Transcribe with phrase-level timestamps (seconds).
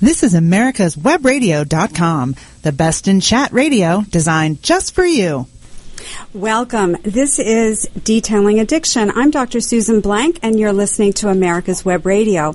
[0.00, 5.48] This is America's Webradio.com, the best in chat radio designed just for you.
[6.32, 6.96] Welcome.
[7.02, 9.10] This is Derailing Addiction.
[9.10, 9.58] I'm Dr.
[9.58, 12.54] Susan Blank, and you're listening to America's Web Radio.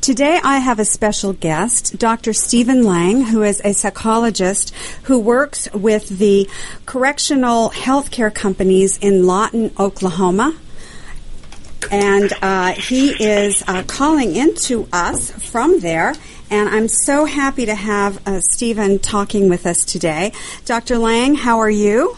[0.00, 2.32] Today I have a special guest, Dr.
[2.32, 4.72] Stephen Lang, who is a psychologist
[5.02, 6.48] who works with the
[6.86, 10.56] correctional healthcare companies in Lawton, Oklahoma.
[11.90, 16.14] And uh, he is uh, calling into us from there.
[16.50, 20.32] And I'm so happy to have uh, Stephen talking with us today.
[20.64, 20.98] Dr.
[20.98, 22.16] Lang, how are you?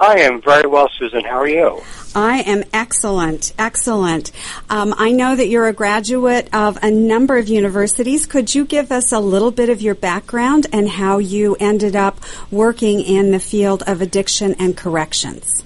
[0.00, 1.24] I am very well, Susan.
[1.24, 1.82] How are you?
[2.14, 4.32] I am excellent, excellent.
[4.68, 8.26] Um, I know that you're a graduate of a number of universities.
[8.26, 12.18] Could you give us a little bit of your background and how you ended up
[12.50, 15.62] working in the field of addiction and corrections?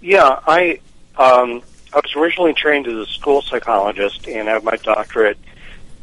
[0.00, 0.80] Yeah, I
[1.16, 1.62] um,
[1.92, 5.38] I was originally trained as a school psychologist and I have my doctorate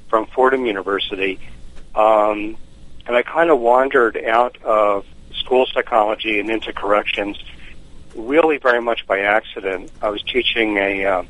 [0.09, 1.39] from Fordham University.
[1.95, 2.57] Um,
[3.05, 7.37] and I kind of wandered out of school psychology and into corrections
[8.15, 9.91] really very much by accident.
[10.01, 11.23] I was teaching a uh,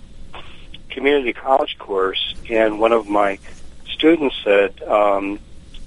[0.90, 3.38] community college course, and one of my
[3.92, 5.40] students said, um,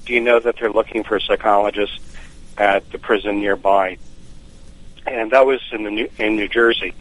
[0.04, 1.98] Do you know that they're looking for a psychologist
[2.56, 3.98] at the prison nearby?
[5.06, 6.94] And that was in, the New, in New Jersey.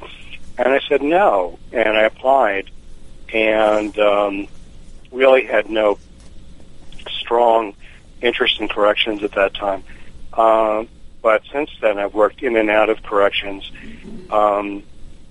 [0.60, 2.70] And I said no, and I applied,
[3.34, 4.48] and um,
[5.10, 5.98] really had no
[7.10, 7.76] strong
[8.22, 9.86] interest in corrections at that time.
[10.34, 10.84] Uh,
[11.22, 13.72] but since then, I've worked in and out of corrections,
[14.30, 14.84] um,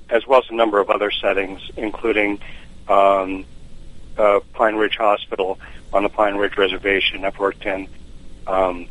[0.08, 2.40] as well as a number of other settings, including
[2.88, 3.44] um,
[4.16, 5.60] uh, Pine Ridge Hospital
[5.92, 7.26] on the Pine Ridge Reservation.
[7.26, 7.86] I've worked in,
[8.46, 8.86] um,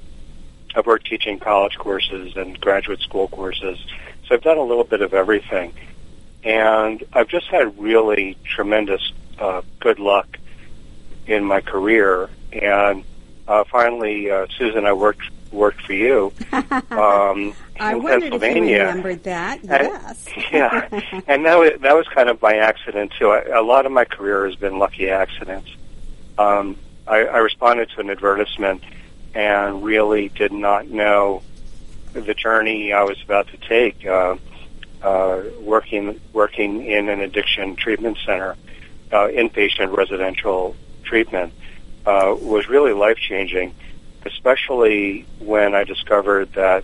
[0.75, 3.79] I've worked teaching college courses and graduate school courses.
[4.27, 5.73] So I've done a little bit of everything,
[6.47, 10.37] and I've just had really tremendous uh, good luck
[11.27, 12.29] in my career.
[12.53, 13.03] And
[13.49, 18.39] uh, finally, uh, Susan, I worked worked for you um, I in wondered if you
[18.39, 18.79] Pennsylvania.
[18.79, 19.63] remembered that.
[19.63, 20.25] Yes.
[20.51, 20.89] yeah,
[21.25, 23.29] and that was, that was kind of by accident too.
[23.29, 25.69] I, a lot of my career has been lucky accidents.
[26.37, 26.77] Um,
[27.07, 28.83] I, I responded to an advertisement
[29.33, 31.43] and really did not know
[32.13, 34.05] the journey I was about to take.
[34.05, 34.35] Uh,
[35.01, 38.55] uh, working working in an addiction treatment center,
[39.11, 41.53] uh, inpatient residential treatment,
[42.05, 43.73] uh, was really life changing
[44.27, 46.83] especially when I discovered that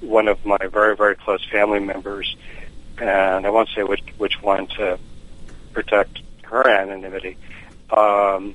[0.00, 2.36] one of my very, very close family members,
[2.98, 4.98] and I won't say which, which one to
[5.72, 7.36] protect her anonymity,
[7.90, 8.54] um,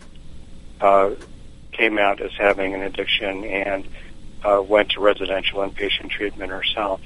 [0.80, 1.12] uh,
[1.72, 3.88] came out as having an addiction and
[4.44, 7.02] uh, went to residential inpatient treatment herself.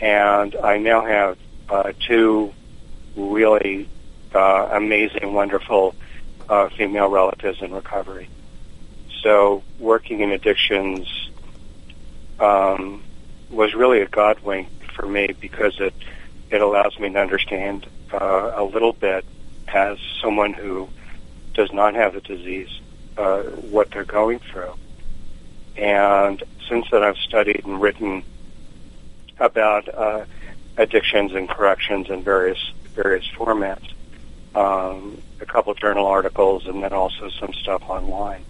[0.00, 1.38] And I now have
[1.68, 2.52] uh, two
[3.16, 3.88] really
[4.34, 5.94] uh, amazing, wonderful
[6.48, 8.28] uh, female relatives in recovery.
[9.22, 11.30] So working in addictions
[12.38, 13.02] um,
[13.50, 15.94] was really a God wink for me because it
[16.50, 19.24] it allows me to understand uh, a little bit
[19.66, 20.88] as someone who
[21.52, 22.80] does not have the disease
[23.18, 24.72] uh, what they're going through.
[25.76, 28.22] And since then, I've studied and written
[29.38, 30.24] about uh,
[30.76, 33.92] addictions and corrections in various various formats.
[34.54, 38.44] Um, a couple of journal articles, and then also some stuff online.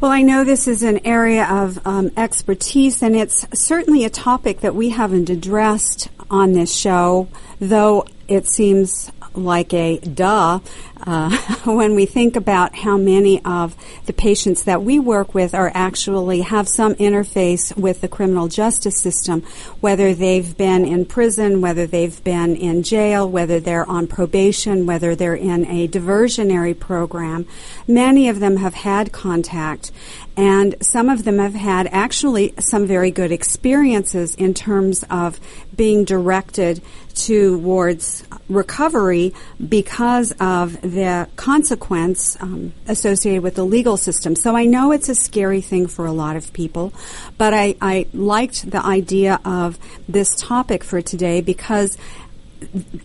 [0.00, 4.60] Well, I know this is an area of um, expertise, and it's certainly a topic
[4.60, 10.60] that we haven't addressed on this show, though it seems like a duh
[11.04, 13.76] uh, when we think about how many of
[14.06, 19.00] the patients that we work with are actually have some interface with the criminal justice
[19.00, 19.42] system,
[19.80, 25.14] whether they've been in prison, whether they've been in jail, whether they're on probation, whether
[25.14, 27.46] they're in a diversionary program.
[27.86, 29.92] Many of them have had contact,
[30.36, 35.38] and some of them have had actually some very good experiences in terms of
[35.76, 36.82] being directed
[37.14, 39.32] towards recovery
[39.66, 44.36] because of the consequence um, associated with the legal system.
[44.36, 46.92] So I know it's a scary thing for a lot of people,
[47.36, 49.78] but I, I liked the idea of
[50.08, 51.98] this topic for today because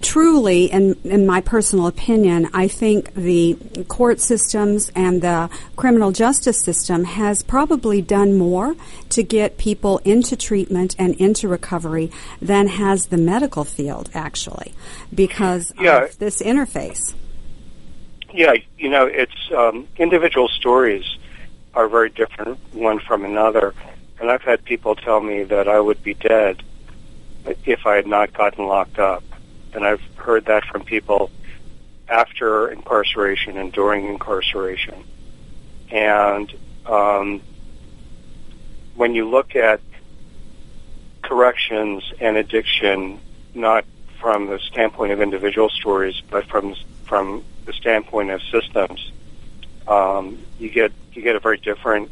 [0.01, 6.61] truly, in, in my personal opinion, I think the court systems and the criminal justice
[6.61, 8.75] system has probably done more
[9.09, 12.11] to get people into treatment and into recovery
[12.41, 14.73] than has the medical field, actually,
[15.13, 16.05] because Yeah.
[16.05, 17.13] of this interface.
[18.33, 21.17] Yeah, you know, it's um, individual stories
[21.73, 23.73] are very different one from another,
[24.19, 26.61] and I've had people tell me that I would be dead
[27.65, 29.23] if I had not gotten locked up,
[29.73, 31.31] and I've heard that from people
[32.07, 35.03] after incarceration and during incarceration.
[35.89, 36.53] And
[36.85, 37.41] um,
[38.95, 39.81] when you look at
[41.23, 43.19] corrections and addiction,
[43.55, 43.85] not
[44.19, 49.11] from the standpoint of individual stories, but from from the standpoint of systems,
[49.87, 52.09] um, you get you get a very different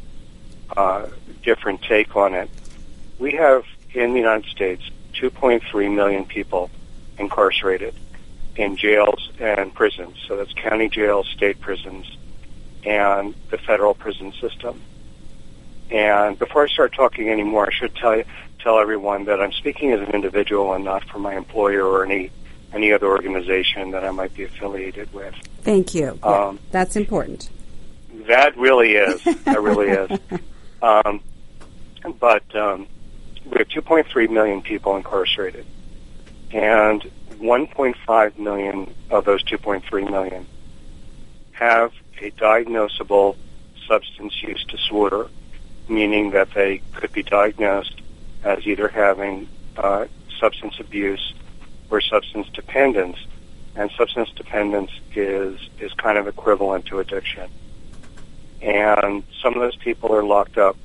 [0.76, 1.08] uh,
[1.42, 2.48] different take on it.
[3.18, 6.70] We have in the United States 2.3 million people
[7.18, 7.92] incarcerated
[8.54, 10.16] in jails and prisons.
[10.28, 12.06] So that's county jails, state prisons,
[12.84, 14.80] and the federal prison system.
[15.90, 18.24] And before I start talking anymore, I should tell you,
[18.60, 22.30] tell everyone that I'm speaking as an individual and not for my employer or any
[22.72, 25.34] any other organization that I might be affiliated with.
[25.62, 26.18] Thank you.
[26.22, 27.50] Um, yeah, that's important.
[28.26, 29.22] That really is.
[29.44, 30.20] That really is.
[30.82, 31.22] Um,
[32.20, 32.86] but um,
[33.46, 35.66] we have 2.3 million people incarcerated,
[36.52, 40.46] and 1.5 million of those 2.3 million
[41.52, 43.36] have a diagnosable
[43.86, 45.28] substance use disorder,
[45.88, 48.00] meaning that they could be diagnosed
[48.44, 50.06] as either having uh,
[50.38, 51.34] substance abuse
[51.90, 53.16] or substance dependence,
[53.76, 57.48] and substance dependence is is kind of equivalent to addiction.
[58.60, 60.76] And some of those people are locked up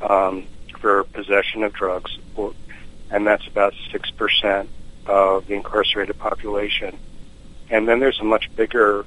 [0.00, 0.46] um,
[0.80, 2.54] for possession of drugs, or,
[3.10, 4.68] and that's about six percent
[5.06, 6.96] of the incarcerated population.
[7.70, 9.04] And then there's a much bigger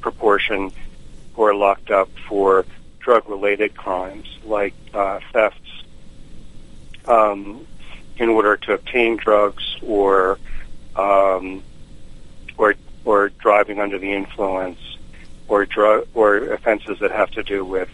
[0.00, 0.72] proportion
[1.34, 2.64] who are locked up for
[2.98, 5.82] drug-related crimes like uh, thefts
[7.06, 7.66] um,
[8.16, 10.38] in order to obtain drugs or
[10.96, 11.62] um,
[12.56, 12.74] or
[13.04, 14.78] or driving under the influence
[15.48, 17.88] or drug or offenses that have to do with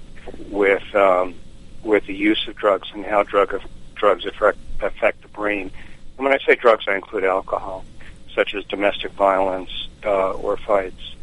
[0.48, 1.34] with um,
[1.82, 3.60] with the use of drugs and how drug
[3.94, 5.70] drugs affect affect the brain.
[6.16, 7.84] And when I say drugs, I include alcohol,
[8.34, 11.14] such as domestic violence uh, or fights.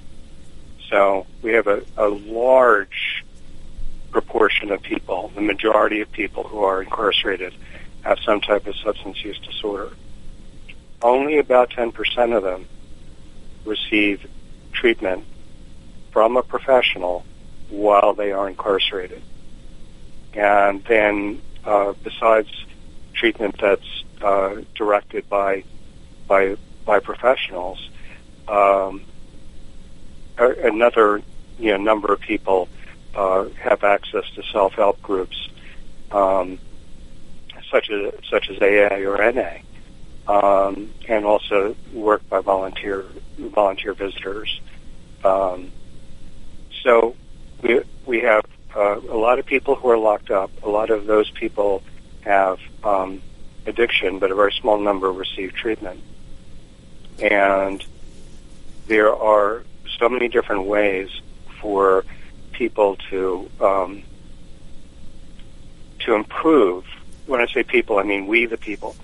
[0.90, 3.24] So we have a, a large
[4.12, 7.54] proportion of people, the majority of people who are incarcerated,
[8.04, 9.92] have some type of substance use disorder.
[11.02, 12.68] Only about 10% of them
[13.66, 14.26] receive
[14.72, 15.26] treatment
[16.12, 17.26] from a professional
[17.70, 19.22] while they are incarcerated.
[20.34, 22.50] And then, uh, besides
[23.14, 25.64] treatment that's uh, directed by
[26.28, 26.56] by
[26.86, 27.90] by professionals,
[28.48, 29.04] um,
[30.38, 31.22] another
[31.60, 32.70] you know number of people
[33.16, 35.50] uh, have access to self help groups,
[36.12, 36.60] um,
[37.72, 39.62] such as such as AA or NA,
[40.28, 43.06] um, and also work by volunteer
[43.38, 44.60] volunteer visitors.
[45.24, 45.72] Um,
[46.84, 47.16] so
[47.62, 48.46] we we have
[48.76, 50.52] uh, a lot of people who are locked up.
[50.64, 51.82] A lot of those people
[52.22, 53.22] have um,
[53.66, 56.02] addiction, but a very small number receive treatment.
[57.20, 57.84] And
[58.88, 59.64] there are
[59.98, 61.10] so many different ways
[61.62, 62.06] for
[62.52, 64.04] people to um,
[66.00, 66.86] to improve.
[67.26, 68.96] When I say people, I mean we, the people,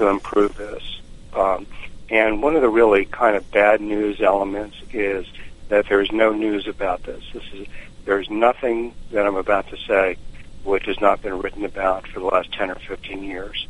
[0.00, 1.00] to improve this.
[1.34, 1.66] Um,
[2.08, 5.26] and one of the really kind of bad news elements is
[5.68, 7.22] that there is no news about this.
[7.32, 7.66] This is
[8.06, 10.16] there's nothing that I'm about to say
[10.64, 13.66] which has not been written about for the last 10 or 15 years.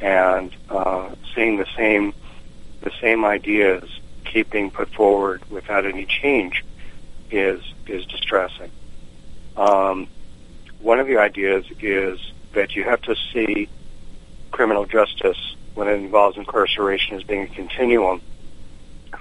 [0.00, 2.14] And uh, seeing the same
[2.80, 3.84] the same ideas
[4.24, 6.64] keep being put forward without any change
[7.30, 8.70] is is distressing.
[9.56, 10.06] Um,
[10.78, 12.20] one of the ideas is
[12.52, 13.68] that you have to see
[14.50, 18.20] criminal justice when it involves incarceration as being a continuum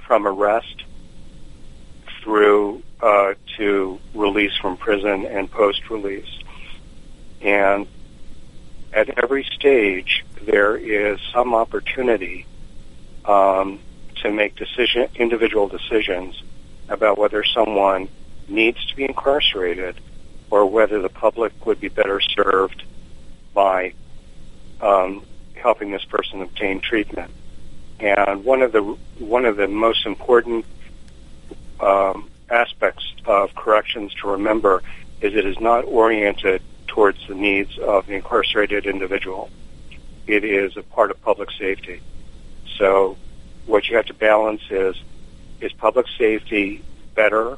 [0.05, 0.83] from arrest
[2.21, 6.39] through uh, to release from prison and post-release.
[7.41, 7.88] And
[8.91, 12.45] at every stage, there is some opportunity
[13.25, 13.79] um,
[14.15, 16.41] to make decision, individual decisions
[16.89, 18.09] about whether someone
[18.48, 19.95] needs to be incarcerated
[20.50, 22.83] or whether the public would be better served
[23.53, 23.93] by
[24.81, 27.31] um, helping this person obtain treatment.
[28.00, 28.81] And one of the
[29.19, 30.65] one of the most important
[31.79, 34.81] um, aspects of corrections to remember
[35.21, 39.50] is it is not oriented towards the needs of the incarcerated individual.
[40.27, 42.01] It is a part of public safety.
[42.77, 43.17] So
[43.65, 44.95] what you have to balance is
[45.59, 46.81] is public safety
[47.15, 47.57] better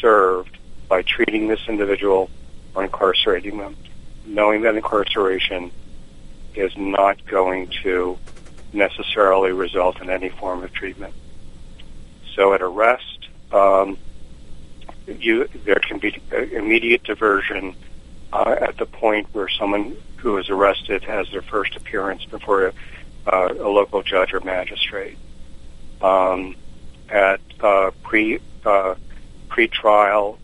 [0.00, 0.56] served
[0.88, 2.30] by treating this individual
[2.74, 3.76] or incarcerating them,
[4.24, 5.72] knowing that incarceration
[6.56, 8.18] is not going to
[8.72, 11.14] necessarily result in any form of treatment.
[12.34, 13.98] So at arrest, um,
[15.06, 16.20] you, there can be
[16.52, 17.74] immediate diversion
[18.32, 22.72] uh, at the point where someone who is arrested has their first appearance before a,
[23.26, 25.16] uh, a local judge or magistrate.
[26.02, 26.56] Um,
[27.08, 28.96] at uh, pre uh,
[29.48, 30.38] pre-trial,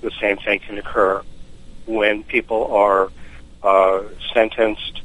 [0.00, 1.22] the same thing can occur
[1.86, 3.10] when people are
[3.62, 4.02] uh,
[4.32, 5.02] sentenced.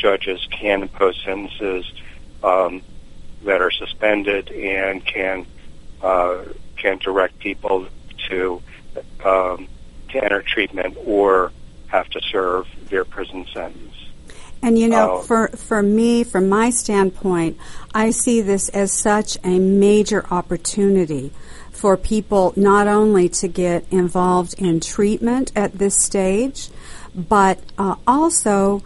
[0.00, 1.92] Judges can impose sentences
[2.42, 2.82] um,
[3.44, 5.46] that are suspended and can
[6.02, 6.44] uh,
[6.76, 7.86] can direct people
[8.28, 8.62] to
[9.24, 9.68] um,
[10.08, 11.52] to enter treatment or
[11.88, 13.94] have to serve their prison sentence.
[14.62, 17.58] And you know, uh, for for me, from my standpoint,
[17.94, 21.32] I see this as such a major opportunity
[21.70, 26.68] for people not only to get involved in treatment at this stage,
[27.14, 28.82] but uh, also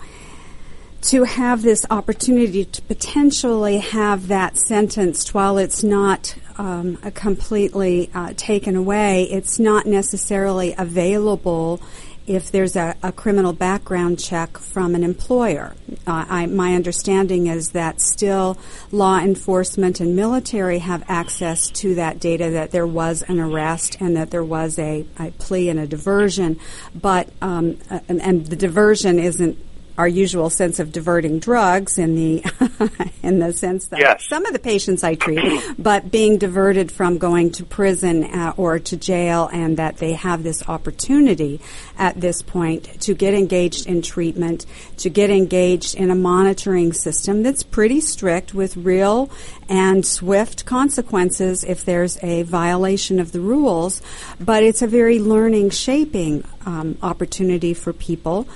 [1.05, 8.33] to have this opportunity to potentially have that sentenced while it's not um, completely uh,
[8.37, 11.83] taken away, it's not necessarily available
[12.27, 15.75] if there's a, a, criminal background check from an employer.
[16.07, 18.57] Uh, I, my understanding is that still
[18.91, 24.17] law enforcement and military have access to that data that there was an arrest and
[24.17, 26.59] that there was a, a plea and a diversion,
[26.95, 27.77] but um,
[28.09, 29.59] and, and the diversion isn't
[29.97, 34.25] our usual sense of diverting drugs in the in the sense that yes.
[34.29, 38.79] some of the patients I treat, but being diverted from going to prison uh, or
[38.79, 41.61] to jail, and that they have this opportunity
[41.97, 44.67] at this point to get engaged in treatment,
[44.99, 49.31] to get engaged in a monitoring system that's pretty strict with real
[49.69, 54.03] and swift consequences if there's a violation of the rules.
[54.41, 58.47] But it's a very learning, shaping um, opportunity for people.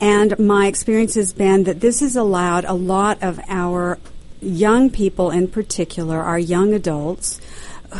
[0.00, 3.98] And my experience has been that this has allowed a lot of our
[4.40, 7.40] young people, in particular, our young adults,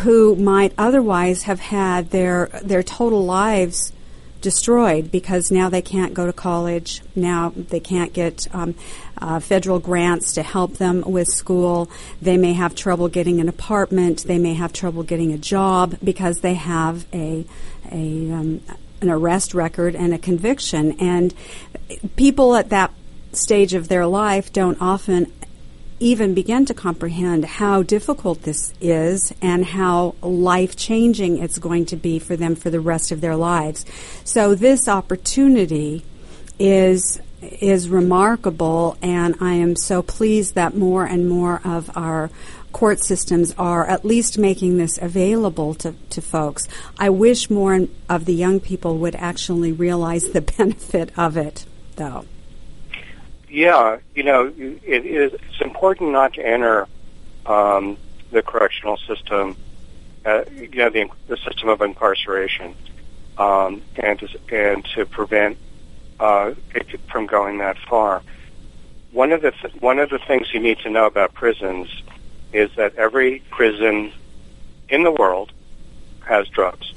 [0.02, 3.93] who might otherwise have had their their total lives
[4.40, 7.02] destroyed because now they can't go to college.
[7.17, 8.75] Now they can't get um,
[9.17, 11.90] uh, federal grants to help them with school.
[12.23, 14.25] They may have trouble getting an apartment.
[14.25, 17.45] They may have trouble getting a job because they have a
[17.90, 18.61] a um,
[19.00, 20.97] an arrest record and a conviction.
[21.00, 21.35] And
[22.16, 22.92] people at that
[23.33, 25.33] stage of their life don't often
[26.00, 31.97] even begin to comprehend how difficult this is and how life changing it's going to
[31.97, 33.85] be for them for the rest of their lives.
[34.25, 36.04] So this opportunity
[36.59, 42.30] is is remarkable and I am so pleased that more and more of our
[42.73, 46.68] court systems are at least making this available to, to folks.
[46.99, 51.64] I wish more of the young people would actually realize the benefit of it,
[53.49, 55.33] Yeah, you know, it is.
[55.33, 56.87] It's important not to enter
[57.47, 57.97] um,
[58.31, 59.57] the correctional system,
[60.25, 62.75] uh, you know, the, the system of incarceration,
[63.38, 65.57] um, and to, and to prevent
[66.21, 68.23] uh, it from going that far.
[69.12, 71.88] One of the th- one of the things you need to know about prisons
[72.52, 74.12] is that every prison
[74.88, 75.52] in the world
[76.21, 76.93] has drugs.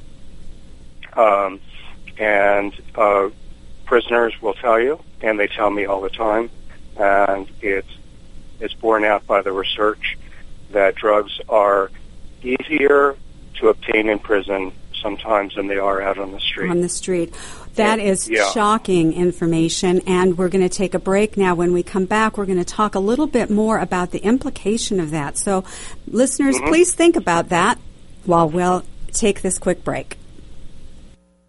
[1.14, 1.60] Um,
[2.18, 3.30] and uh,
[3.92, 6.50] prisoners will tell you, and they tell me all the time,
[6.96, 7.90] and it's
[8.62, 10.18] it's borne out by the research
[10.72, 11.92] that drugs are
[12.42, 13.18] easier
[13.56, 14.72] to obtain in prison
[15.02, 16.70] sometimes than they are out on the street.
[16.70, 17.36] On the street.
[17.76, 18.50] That is yeah.
[18.52, 21.56] shocking information, and we're going to take a break now.
[21.56, 25.02] When we come back, we're going to talk a little bit more about the implication
[25.02, 25.38] of that.
[25.38, 25.66] So,
[26.08, 26.68] listeners, mm-hmm.
[26.68, 27.78] please think about that
[28.24, 30.16] while we'll take this quick break.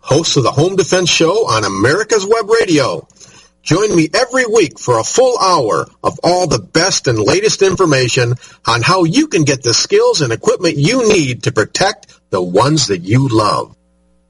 [0.00, 3.06] host of the Home Defense Show on America's Web Radio.
[3.62, 8.34] Join me every week for a full hour of all the best and latest information
[8.66, 12.86] on how you can get the skills and equipment you need to protect the ones
[12.86, 13.76] that you love.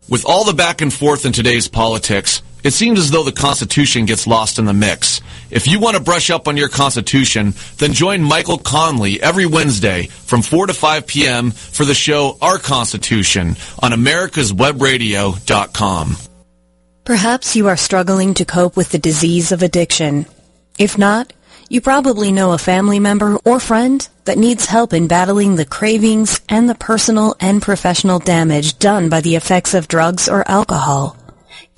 [0.09, 4.07] With all the back and forth in today's politics, it seems as though the Constitution
[4.07, 5.21] gets lost in the mix.
[5.51, 10.07] If you want to brush up on your Constitution, then join Michael Conley every Wednesday
[10.07, 11.51] from 4 to 5 p.m.
[11.51, 16.17] for the show Our Constitution on americaswebradio.com.
[17.05, 20.27] Perhaps you are struggling to cope with the disease of addiction.
[20.79, 21.33] If not,
[21.69, 26.41] you probably know a family member or friend that needs help in battling the cravings
[26.49, 31.17] and the personal and professional damage done by the effects of drugs or alcohol.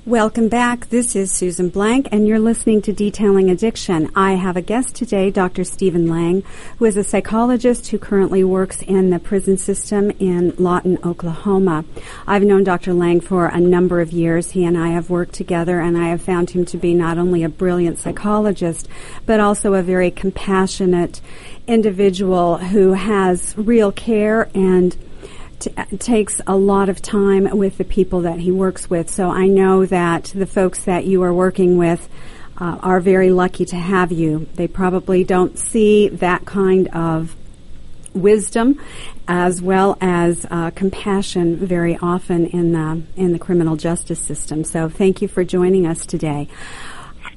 [0.05, 0.89] Welcome back.
[0.89, 4.11] This is Susan Blank, and you're listening to Derailing Addiction.
[4.17, 5.63] I have a guest today, Dr.
[5.63, 6.43] Stephen Lang,
[6.79, 11.85] who is a psychologist who currently works in the prison system in Lawton, Oklahoma.
[12.27, 12.93] I've known Dr.
[12.93, 14.51] Lang for a number of years.
[14.51, 17.45] He and I have worked together, and I have found him to be not only
[17.45, 18.89] a brilliant psychologist,
[19.25, 21.21] but also a very compassionate
[21.69, 24.97] individual who has real care and
[25.63, 29.11] t- takes a lot of time with the people that he works with.
[29.11, 32.09] So I know that the folks that you are working with
[32.59, 34.47] uh, are very lucky to have you.
[34.55, 37.35] They probably don't see that kind of
[38.15, 38.79] wisdom
[39.27, 44.65] as well as uh, compassion very often in the in the criminal justice system.
[44.65, 46.49] So thank you for joining us today.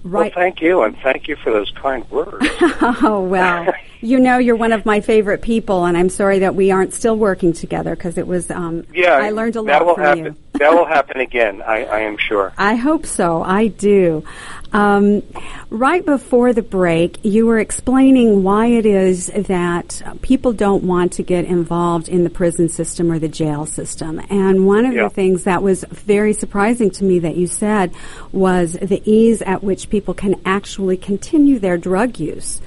[0.05, 0.35] Right.
[0.35, 2.38] Well, thank you, and thank you for those kind words.
[2.62, 6.69] oh well, you know you're one of my favorite people, and I'm sorry that we
[6.69, 8.51] aren't still working together because it was.
[8.51, 10.25] Um, yeah, I learned a lot from happen.
[10.25, 10.35] you.
[10.59, 11.63] that will happen again.
[11.63, 12.53] I, I am sure.
[12.55, 13.41] I hope so.
[13.41, 14.24] I do.
[14.73, 15.23] Um,
[15.69, 21.23] right before the break, you were explaining why it is that people don't want to
[21.23, 24.19] get involved in the prison system or the jail system.
[24.29, 25.03] And one of yeah.
[25.03, 27.93] the things that was very surprising to me that you said
[28.31, 32.61] was the ease at which people can actually continue their drug use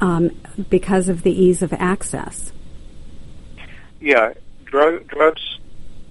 [0.00, 0.30] um,
[0.68, 2.52] because of the ease of access.
[4.00, 5.58] Yeah, drug, drugs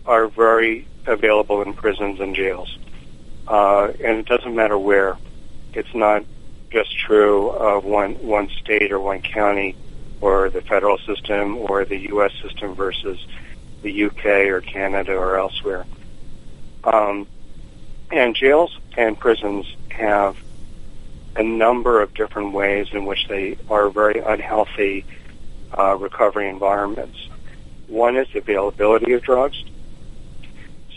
[0.05, 2.77] are very available in prisons and jails.
[3.47, 5.17] Uh, and it doesn't matter where.
[5.73, 6.25] It's not
[6.71, 9.75] just true of one one state or one county
[10.21, 12.31] or the federal system or the U.S.
[12.41, 13.19] system versus
[13.83, 14.49] the U.K.
[14.49, 15.85] or Canada or elsewhere.
[16.83, 17.27] Um,
[18.11, 20.37] and jails and prisons have
[21.35, 25.05] a number of different ways in which they are very unhealthy
[25.77, 27.17] uh, recovery environments.
[27.87, 29.63] One is the availability of drugs.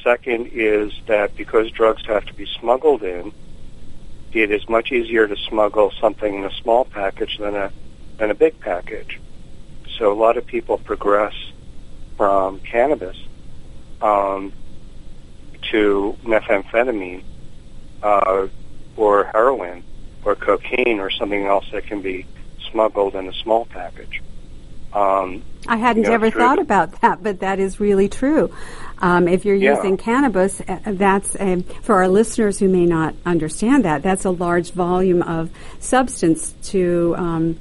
[0.03, 3.33] Second is that because drugs have to be smuggled in,
[4.33, 7.73] it is much easier to smuggle something in a small package than a
[8.19, 9.21] than a big package.
[9.99, 11.35] So a lot of people progress
[12.17, 13.17] from cannabis
[14.01, 14.53] um,
[15.71, 17.23] to methamphetamine
[18.03, 18.47] uh,
[18.97, 19.83] or heroin
[20.25, 22.27] or cocaine or something else that can be
[22.71, 24.23] smuggled in a small package.
[24.93, 28.53] Um, I hadn't you know, ever thought about that, but that is really true.
[29.01, 29.77] Um, if you're yeah.
[29.77, 34.03] using cannabis, uh, that's a, for our listeners who may not understand that.
[34.03, 37.59] That's a large volume of substance to um,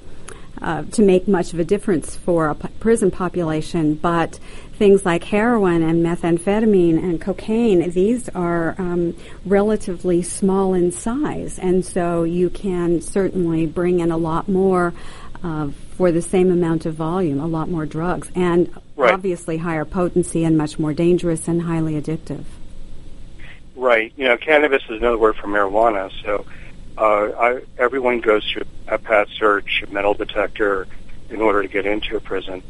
[0.62, 3.96] uh, to make much of a difference for a p- prison population.
[3.96, 4.40] But
[4.74, 11.86] things like heroin and methamphetamine and cocaine, these are um, relatively small in size, and
[11.86, 14.94] so you can certainly bring in a lot more.
[15.42, 19.14] Uh, for the same amount of volume, a lot more drugs, and right.
[19.14, 22.44] obviously higher potency and much more dangerous and highly addictive.
[23.80, 24.12] Right.
[24.18, 26.12] You know, cannabis is another word for marijuana.
[26.24, 26.46] So
[26.98, 30.86] uh, I, everyone goes through a pat search, a metal detector,
[31.30, 32.62] in order to get into a prison,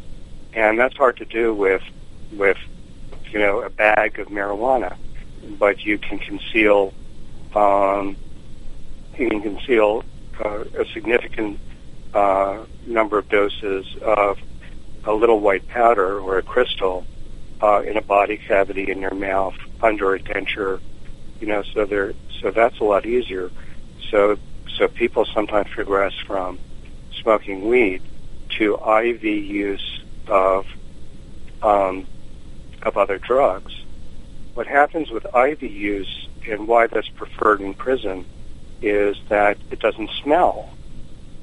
[0.54, 1.82] and that's hard to do with
[2.34, 2.58] with
[3.32, 4.96] you know a bag of marijuana.
[5.58, 6.94] But you can conceal
[7.56, 8.16] um,
[9.18, 10.04] you can conceal
[10.44, 11.60] uh, a significant
[12.14, 14.40] uh, number of doses of
[15.06, 17.06] a little white powder or a crystal
[17.62, 20.80] uh, in a body cavity in your mouth under a denture,
[21.40, 23.52] you know, so there, so that's a lot easier.
[24.10, 24.38] So,
[24.78, 26.60] so people sometimes progress from
[27.22, 28.02] smoking weed
[28.58, 30.66] to IV use of
[31.62, 32.08] um,
[32.84, 33.74] of other drugs.
[34.54, 38.26] What happens with IV use and why that's preferred in prison
[38.82, 40.70] is that it doesn't smell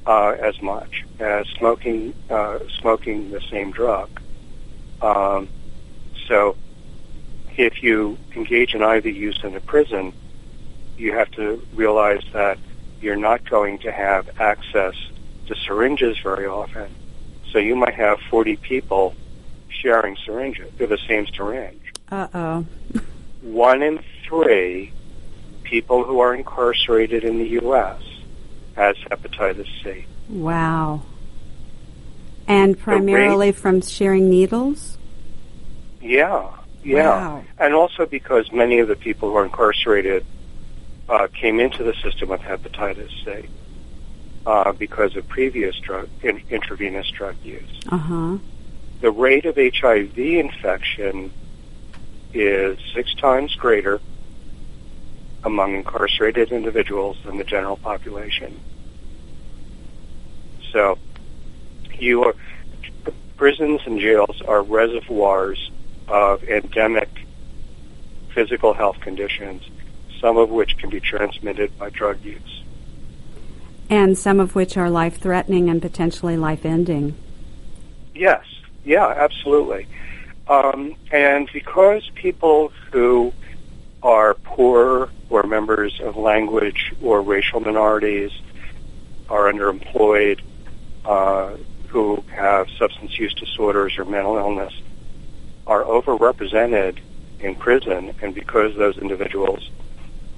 [0.07, 4.09] uh, as much as smoking uh, smoking the same drug.
[5.01, 5.49] Um,
[6.27, 6.55] so
[7.57, 10.13] if you engage in IV use in a prison,
[10.97, 12.57] you have to realize that
[13.01, 14.95] you're not going to have access
[15.47, 16.89] to syringes very often.
[17.51, 19.15] So you might have 40 people
[19.69, 21.93] sharing syringes, the same syringe.
[22.11, 22.65] Uh oh.
[23.41, 24.93] One in three
[25.63, 28.01] people who are incarcerated in the U.S.
[28.77, 30.05] has hepatitis C.
[30.29, 31.01] Wow.
[32.47, 34.97] And primarily from sharing needles?
[35.99, 36.51] Yeah,
[36.83, 37.09] yeah.
[37.09, 37.43] Wow.
[37.57, 40.25] And also because many of the people who are incarcerated
[41.09, 43.49] uh, came into the system with hepatitis C
[44.45, 47.81] uh, because of previous drug in, intravenous drug use.
[47.89, 48.37] Uh huh.
[49.01, 51.31] The rate of HIV infection
[52.33, 53.99] is six times greater
[55.47, 58.59] among incarcerated individuals than the general population.
[60.71, 60.99] So,
[61.97, 62.35] you are,
[63.37, 65.71] prisons and jails are reservoirs
[66.09, 67.09] of endemic
[68.33, 69.63] physical health conditions,
[70.19, 72.61] some of which can be transmitted by drug use.
[73.89, 77.15] And some of which are life threatening and potentially life ending.
[78.13, 78.43] Yes,
[78.83, 79.87] yeah, absolutely.
[80.49, 83.31] Um, and because people who
[84.03, 88.31] are poor or members of language or racial minorities
[89.29, 90.39] are underemployed,
[91.05, 91.55] uh,
[91.87, 94.73] who have substance use disorders or mental illness,
[95.65, 96.97] are overrepresented
[97.39, 99.69] in prison, and because those individuals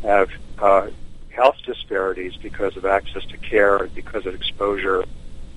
[0.02, 0.88] have uh,
[1.30, 5.06] health disparities because of access to care because of exposure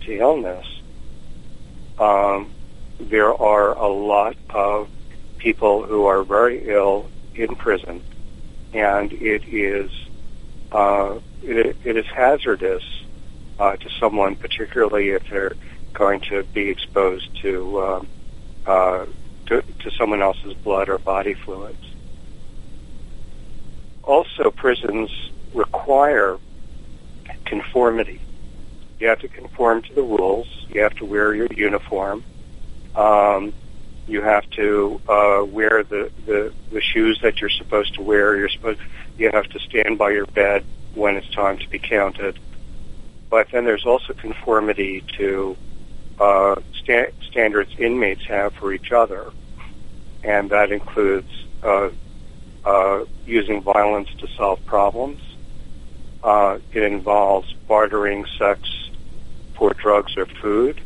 [0.03, 0.67] to illness,
[1.99, 2.51] um,
[3.01, 4.89] there are a lot of
[5.39, 8.03] people who are very ill in prison,
[8.73, 9.91] and it is
[10.73, 12.83] uh, it, it is hazardous
[13.59, 15.55] uh, to someone, particularly if they're
[15.93, 18.09] going to be exposed to, um,
[18.67, 19.07] uh,
[19.47, 21.77] to to someone else's blood or body fluids.
[24.05, 25.11] Also, prisons
[25.55, 26.39] require
[27.45, 28.21] conformity.
[28.99, 30.49] You have to conform to the rules.
[30.69, 32.25] You have to wear your uniform.
[32.95, 33.53] Um,
[34.07, 38.37] you have to uh, wear the, the, the shoes that you're supposed to wear.
[38.37, 38.81] You're supposed
[39.17, 42.39] you have to stand by your bed when it's time to be counted.
[43.31, 45.57] But then there's also conformity to
[46.19, 49.33] uh, sta- standards inmates have for each other,
[50.23, 51.29] and that includes
[51.63, 51.89] uh,
[52.65, 55.21] uh, using violence to solve problems.
[56.23, 58.91] Uh, it involves bartering sex
[59.55, 60.81] for drugs or food.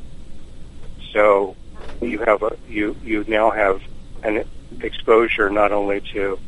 [1.12, 1.56] So
[2.00, 3.80] you have a you you now have
[4.22, 4.44] an
[4.80, 6.38] exposure not only to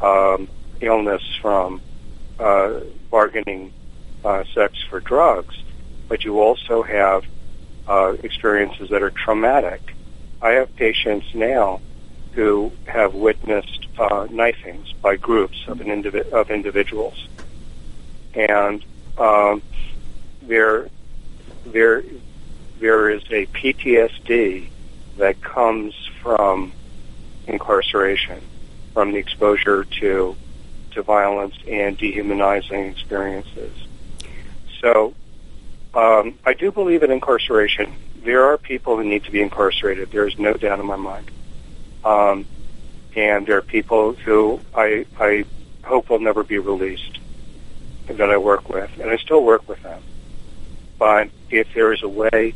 [0.00, 0.48] um,
[0.80, 1.80] illness from
[2.38, 2.80] uh,
[3.10, 3.72] bargaining
[4.24, 5.54] uh, sex for drugs,
[6.08, 7.24] but you also have
[7.86, 9.94] uh, experiences that are traumatic.
[10.40, 11.80] I have patients now
[12.32, 17.28] who have witnessed uh, knifings by groups of an indivi- of individuals,
[18.34, 18.84] and
[19.18, 19.62] um,
[20.42, 20.88] there
[21.64, 22.02] there
[22.80, 24.68] there is a PTSD
[25.18, 26.72] that comes from
[27.46, 28.40] incarceration,
[28.92, 30.36] from the exposure to
[30.92, 33.72] to violence and dehumanizing experiences.
[34.80, 35.12] So,
[35.92, 37.92] um, I do believe in incarceration.
[38.22, 40.12] There are people who need to be incarcerated.
[40.12, 41.30] There is no doubt in my mind.
[42.04, 42.46] Um,
[43.16, 45.44] and there are people who I I
[45.82, 47.18] hope will never be released
[48.06, 50.02] that I work with, and I still work with them.
[50.98, 52.54] But if there is a way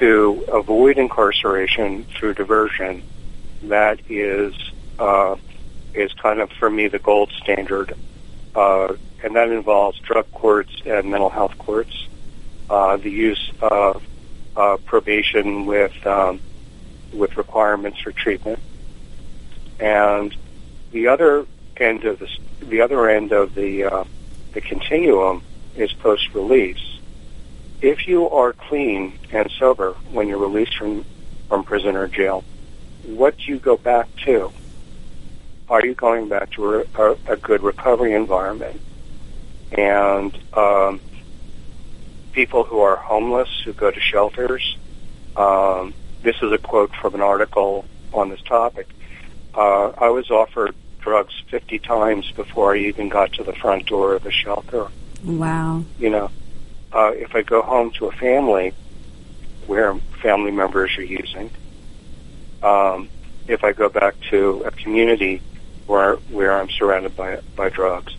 [0.00, 3.02] to avoid incarceration through diversion,
[3.64, 4.54] that is
[4.98, 5.36] uh,
[5.92, 7.92] is kind of for me the gold standard,
[8.54, 12.08] uh, and that involves drug courts and mental health courts,
[12.70, 14.02] uh, the use of
[14.56, 16.40] uh, probation with um,
[17.12, 18.58] with requirements for treatment,
[19.78, 20.34] and
[20.92, 22.28] the other end of the
[22.62, 24.04] the other end of the uh,
[24.54, 25.42] the continuum
[25.76, 26.89] is post release
[27.82, 31.04] if you are clean and sober when you're released from,
[31.48, 32.44] from prison or jail,
[33.04, 34.52] what do you go back to?
[35.68, 38.80] Are you going back to a, a good recovery environment?
[39.72, 41.00] And um,
[42.32, 44.76] people who are homeless, who go to shelters,
[45.36, 48.88] um, this is a quote from an article on this topic.
[49.54, 54.14] Uh, I was offered drugs 50 times before I even got to the front door
[54.14, 54.88] of the shelter.
[55.24, 55.84] Wow.
[55.98, 56.30] You know,
[56.92, 58.74] uh, if I go home to a family
[59.66, 61.50] where family members are using,
[62.62, 63.08] um,
[63.46, 65.40] if I go back to a community
[65.86, 68.14] where where I'm surrounded by by drugs,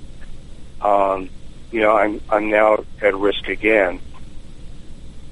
[0.82, 1.30] um,
[1.72, 4.00] you know, I'm I'm now at risk again.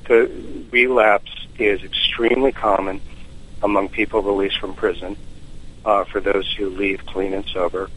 [0.08, 0.30] The
[0.72, 3.02] relapse is extremely common
[3.62, 5.16] among people released from prison,
[5.86, 7.90] uh, for those who leave clean and sober.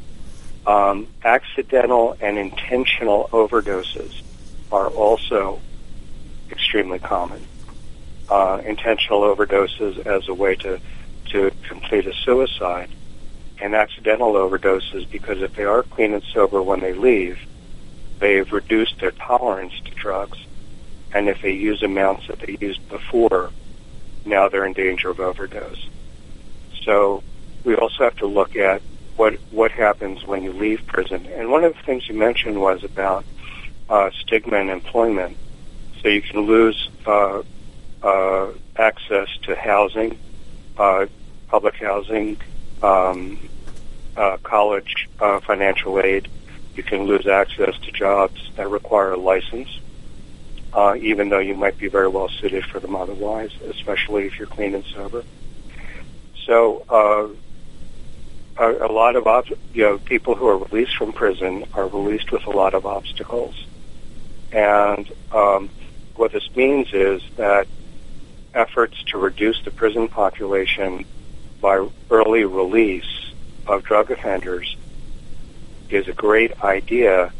[0.66, 4.22] Um, accidental and intentional overdoses
[4.72, 5.60] are also
[6.50, 7.46] extremely common.
[8.28, 10.80] Uh, intentional overdoses as a way to,
[11.26, 12.88] to complete a suicide,
[13.60, 17.38] and accidental overdoses because if they are clean and sober when they leave,
[18.18, 20.38] they've reduced their tolerance to drugs,
[21.12, 23.50] and if they use amounts that they used before,
[24.24, 25.88] now they're in danger of overdose.
[26.84, 27.22] So
[27.64, 28.82] we also have to look at
[29.16, 31.26] what what happens when you leave prison.
[31.26, 33.24] And one of the things you mentioned was about
[33.92, 35.36] uh, stigma and employment.
[36.00, 37.42] So you can lose uh,
[38.02, 40.18] uh, access to housing,
[40.78, 41.06] uh,
[41.48, 42.38] public housing,
[42.82, 43.50] um,
[44.16, 46.26] uh, college uh, financial aid.
[46.74, 49.68] You can lose access to jobs that require a license,
[50.72, 54.48] uh, even though you might be very well suited for them otherwise, especially if you're
[54.48, 55.22] clean and sober.
[56.46, 57.28] So uh,
[58.56, 62.32] a, a lot of ob- you know people who are released from prison are released
[62.32, 63.54] with a lot of obstacles,
[64.52, 65.70] and um,
[66.16, 67.66] what this means is that
[68.54, 71.04] efforts to reduce the prison population
[71.60, 73.32] by early release
[73.66, 74.76] of drug offenders
[75.88, 77.32] is a great idea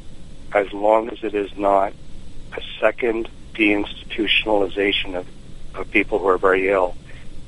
[0.52, 1.92] as long as it is not
[2.56, 5.26] a second deinstitutionalization of,
[5.74, 6.94] of people who are very ill.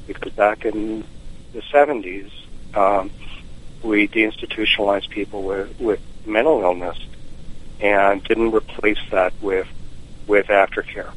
[0.06, 1.04] Because back in
[1.52, 2.30] the 70s,
[2.74, 3.10] um,
[3.82, 6.98] we deinstitutionalized people with, with mental illness
[7.80, 9.68] and didn't replace that with
[10.26, 11.12] with aftercare,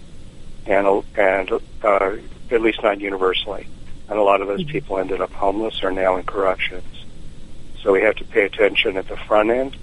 [0.65, 1.51] and and
[1.83, 2.15] uh,
[2.51, 3.67] at least not universally.
[4.09, 6.85] And a lot of those people ended up homeless or now in corrections.
[7.81, 9.77] So we have to pay attention at the front end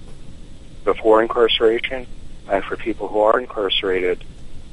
[0.84, 2.06] before incarceration,
[2.50, 4.24] and for people who are incarcerated,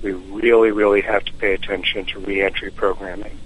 [0.01, 3.37] we really, really have to pay attention to reentry programming.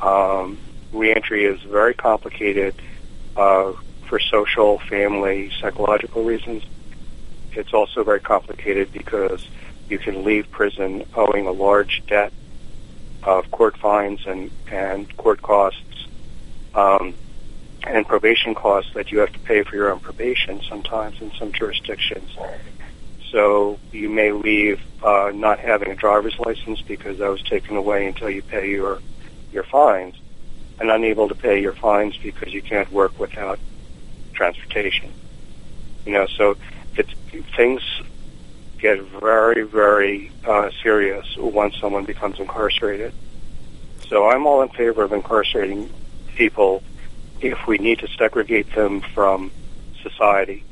[0.00, 0.58] Um,
[0.92, 2.74] reentry is very complicated
[3.36, 3.72] uh,
[4.08, 6.62] for social, family, psychological reasons.
[7.56, 9.48] It's also very complicated because
[9.88, 12.32] you can leave prison owing a large debt
[13.22, 16.06] of court fines and, and court costs
[16.74, 17.14] um,
[17.86, 21.52] and probation costs that you have to pay for your own probation sometimes in some
[21.52, 22.30] jurisdictions.
[23.30, 28.06] So you may leave uh, not having a driver's license because that was taken away
[28.06, 29.00] until you pay your
[29.52, 30.14] your fines,
[30.78, 33.58] and unable to pay your fines because you can't work without
[34.34, 35.10] transportation.
[36.04, 36.56] You know, so
[37.56, 37.82] things
[38.78, 43.12] get very, very uh, serious once someone becomes incarcerated.
[44.08, 45.90] So I'm all in favor of incarcerating
[46.34, 46.82] people
[47.40, 49.50] if we need to segregate them from
[50.02, 50.64] society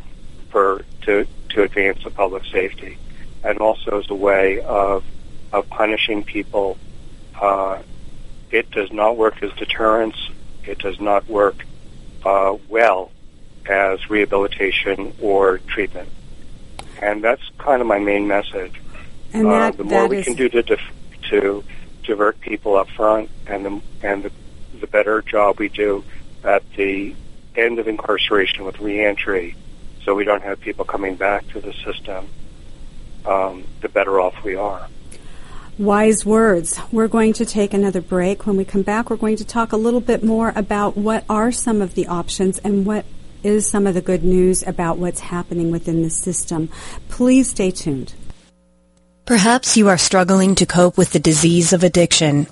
[0.51, 2.99] for to to advance the public safety,
[3.43, 5.05] and also as a way of
[5.53, 6.79] of punishing people.
[7.41, 7.83] Uh,
[8.51, 10.17] it does not work as deterrence.
[10.65, 11.65] It does not work
[12.25, 13.11] uh, well
[13.67, 16.09] as rehabilitation or treatment.
[17.05, 18.81] And that's kind of my main message.
[19.35, 20.81] And that, uh, the more we is- can do to dif-
[21.31, 21.63] to
[22.05, 24.31] divert people up front, and the and the,
[24.81, 26.03] the better job we do
[26.43, 27.15] at the
[27.57, 29.55] end of incarceration with reentry,
[30.05, 32.27] so we don't have people coming back to the system,
[33.27, 34.89] um, the better off we are.
[35.79, 36.81] Wise words.
[36.93, 38.47] We're going to take another break.
[38.47, 41.51] When we come back, we're going to talk a little bit more about what are
[41.53, 43.05] some of the options and what
[43.45, 46.69] is some of the good news about what's happening within the system.
[47.09, 48.15] Please stay tuned.
[49.27, 52.47] Perhaps you are struggling to cope with the disease of addiction.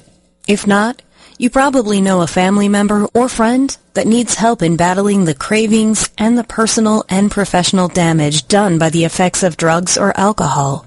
[0.46, 1.02] If not,
[1.38, 6.09] you probably know a family member or friend that needs help in battling the cravings
[6.16, 10.87] and the personal and professional damage done by the effects of drugs or alcohol.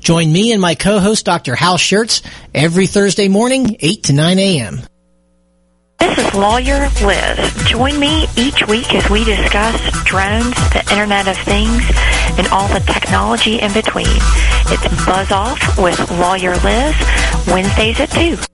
[0.00, 1.54] Join me and my co-host, Dr.
[1.54, 2.20] Hal Scherz,
[2.52, 4.80] every Thursday morning, 8 to 9 a.m.
[6.00, 7.54] This is Lawyer Liz.
[7.66, 11.82] Join me each week as we discuss drones, the Internet of Things,
[12.36, 14.06] and all the technology in between.
[14.66, 16.96] It's Buzz Off with Lawyer Liz,
[17.46, 18.53] Wednesdays at 2.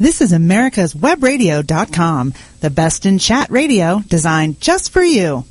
[0.00, 5.44] This is America's Webradio.com, the best in chat radio designed just for you.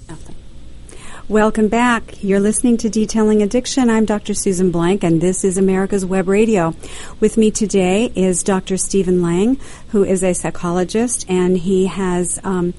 [1.28, 2.24] Welcome back.
[2.24, 3.92] You're listening to Derailing Addiction.
[3.92, 4.34] I'm Dr.
[4.34, 6.74] Susan Blank, and this is America's Web Radio.
[7.20, 8.76] With me today is Dr.
[8.78, 9.60] Stephen Lang,
[9.90, 12.74] who is a psychologist, and he has um,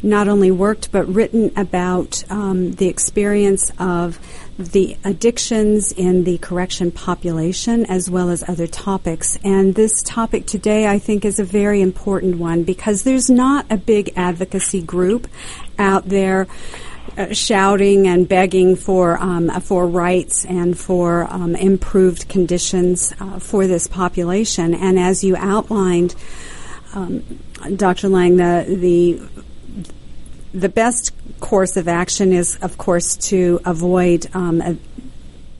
[0.00, 4.20] not only worked but written about um, the experience of
[4.58, 9.38] the addictions in the correction population as well as other topics.
[9.44, 13.76] And this topic today, I think, is a very important one because there's not a
[13.76, 15.28] big advocacy group
[15.78, 16.48] out there.
[17.16, 23.66] Uh, shouting and begging for um, for rights and for um, improved conditions uh, for
[23.66, 26.14] this population, and as you outlined,
[26.94, 27.24] um,
[27.74, 28.08] Dr.
[28.10, 29.20] Lang, the the
[30.52, 34.80] the best course of action is, of course, to avoid um,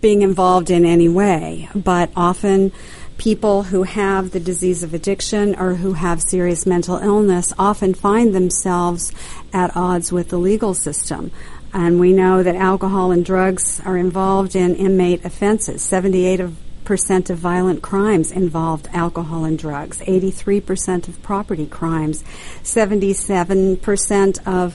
[0.00, 1.68] being involved in any way.
[1.74, 2.72] But often,
[3.16, 8.34] people who have the disease of addiction or who have serious mental illness often find
[8.34, 9.12] themselves
[9.52, 11.30] at odds with the legal system.
[11.74, 15.82] And we know that alcohol and drugs are involved in inmate offenses.
[15.82, 16.56] 78 of
[16.88, 22.24] percent of violent crimes involved alcohol and drugs, 83% of property crimes,
[22.62, 24.74] 77% of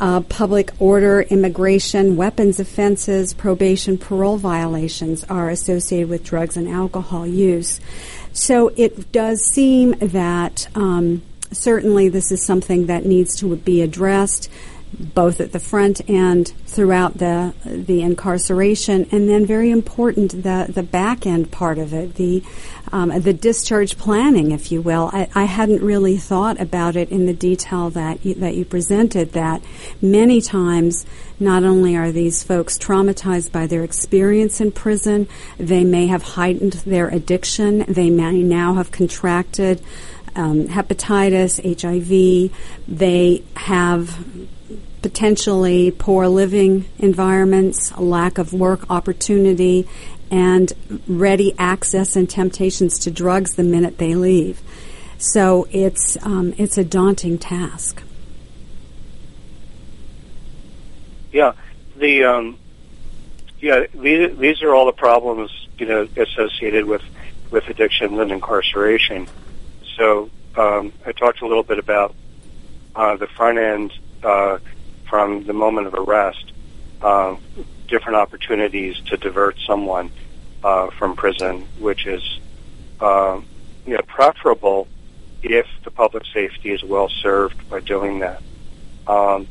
[0.00, 7.26] uh, public order, immigration, weapons offenses, probation, parole violations are associated with drugs and alcohol
[7.26, 7.80] use.
[8.32, 14.48] So it does seem that um, certainly this is something that needs to be addressed
[14.92, 20.82] both at the front and throughout the the incarceration, and then very important the the
[20.82, 22.42] back end part of it, the
[22.92, 25.10] um, the discharge planning, if you will.
[25.12, 29.32] I, I, hadn't really thought about it in the detail that you, that you presented.
[29.32, 29.62] That
[30.00, 31.06] many times,
[31.40, 36.74] not only are these folks traumatized by their experience in prison, they may have heightened
[36.84, 37.84] their addiction.
[37.88, 39.82] They may now have contracted.
[40.36, 42.52] Um, hepatitis, HIV,
[42.86, 44.24] they have
[45.02, 49.88] potentially poor living environments, lack of work opportunity,
[50.30, 50.72] and
[51.06, 54.60] ready access and temptations to drugs the minute they leave.
[55.18, 58.02] So it's um, it's a daunting task.
[61.32, 61.52] Yeah,
[61.96, 62.58] the um,
[63.60, 67.02] yeah these, these are all the problems you know associated with
[67.50, 69.28] with addiction and incarceration.
[69.96, 72.14] So um, I talked a little bit about
[72.94, 74.58] uh, the front end uh,
[75.08, 76.52] from the moment of arrest,
[77.02, 77.36] uh,
[77.88, 80.10] different opportunities to divert someone
[80.62, 82.40] uh, from prison, which is
[83.00, 83.40] uh,
[83.86, 84.86] you know, preferable
[85.42, 88.42] if the public safety is well served by doing that.
[89.06, 89.46] Um,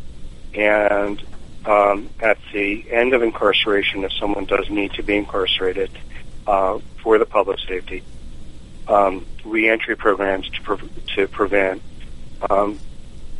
[0.53, 1.21] and
[1.65, 5.91] um, at the end of incarceration, if someone does need to be incarcerated
[6.45, 8.03] uh, for the public safety,
[8.87, 11.81] um, reentry programs to, pre- to prevent
[12.49, 12.79] um,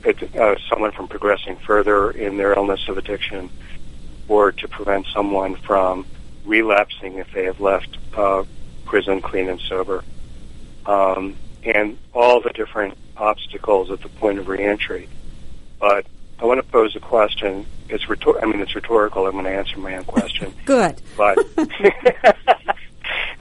[0.06, 3.50] uh, someone from progressing further in their illness of addiction
[4.28, 6.06] or to prevent someone from
[6.46, 8.44] relapsing if they have left uh,
[8.86, 10.04] prison clean and sober.
[10.86, 15.10] Um, and all the different obstacles at the point of reentry.
[15.80, 16.06] But
[16.40, 17.66] I want to pose a question.
[17.90, 19.26] It's rhetor- I mean, it's rhetorical.
[19.26, 20.54] I'm going to answer my own question.
[20.66, 21.02] Good.
[21.18, 21.40] But,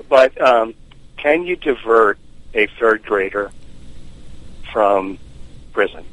[0.08, 0.74] but um,
[1.16, 2.18] can you divert
[2.54, 3.50] a third grader
[4.72, 5.18] from
[5.72, 6.04] prison?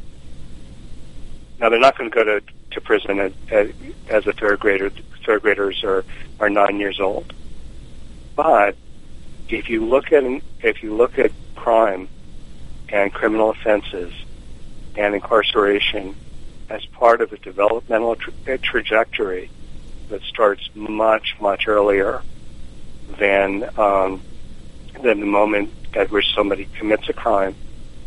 [1.59, 2.41] Now they're not going to go to
[2.73, 3.19] to prison
[3.49, 3.71] as,
[4.09, 4.91] as a third grader.
[5.25, 6.03] Third graders are
[6.39, 7.33] are nine years old.
[8.35, 8.75] But
[9.49, 10.23] if you look at
[10.61, 12.09] if you look at crime
[12.89, 14.13] and criminal offenses
[14.95, 16.15] and incarceration
[16.69, 19.49] as part of a developmental tra- trajectory,
[20.09, 22.21] that starts much, much earlier
[23.19, 24.21] than um,
[25.01, 27.55] than the moment at which somebody commits a crime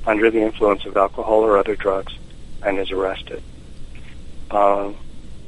[0.04, 2.12] under the influence of alcohol or other drugs
[2.62, 3.42] and is arrested.
[4.50, 4.96] Um,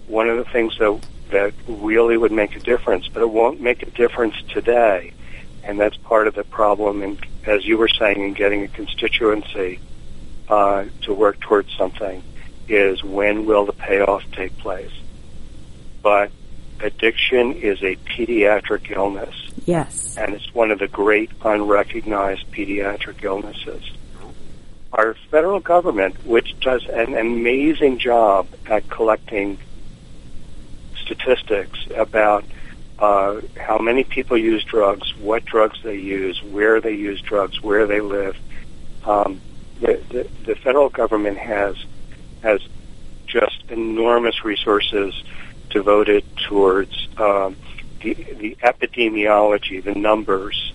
[0.06, 3.82] one of the things that that really would make a difference, but it won't make
[3.82, 5.12] a difference today,
[5.62, 7.02] and that's part of the problem.
[7.02, 9.78] And as you were saying, in getting a constituency
[10.48, 12.22] uh, to work towards something,
[12.68, 14.92] is when will the payoff take place?
[16.02, 16.30] But
[16.80, 19.34] addiction is a pediatric illness.
[19.66, 20.16] Yes.
[20.16, 23.90] And it's one of the great unrecognized pediatric illnesses.
[24.92, 29.58] Our federal government, which does an amazing job at collecting
[30.96, 32.44] statistics about
[32.98, 37.86] uh, how many people use drugs, what drugs they use, where they use drugs, where
[37.86, 38.36] they live.
[39.04, 39.40] Um,
[39.80, 41.76] the, the, the federal government has
[42.42, 42.60] has
[43.26, 45.22] just enormous resources
[45.70, 47.56] devoted towards um,
[48.00, 50.72] the, the epidemiology, the numbers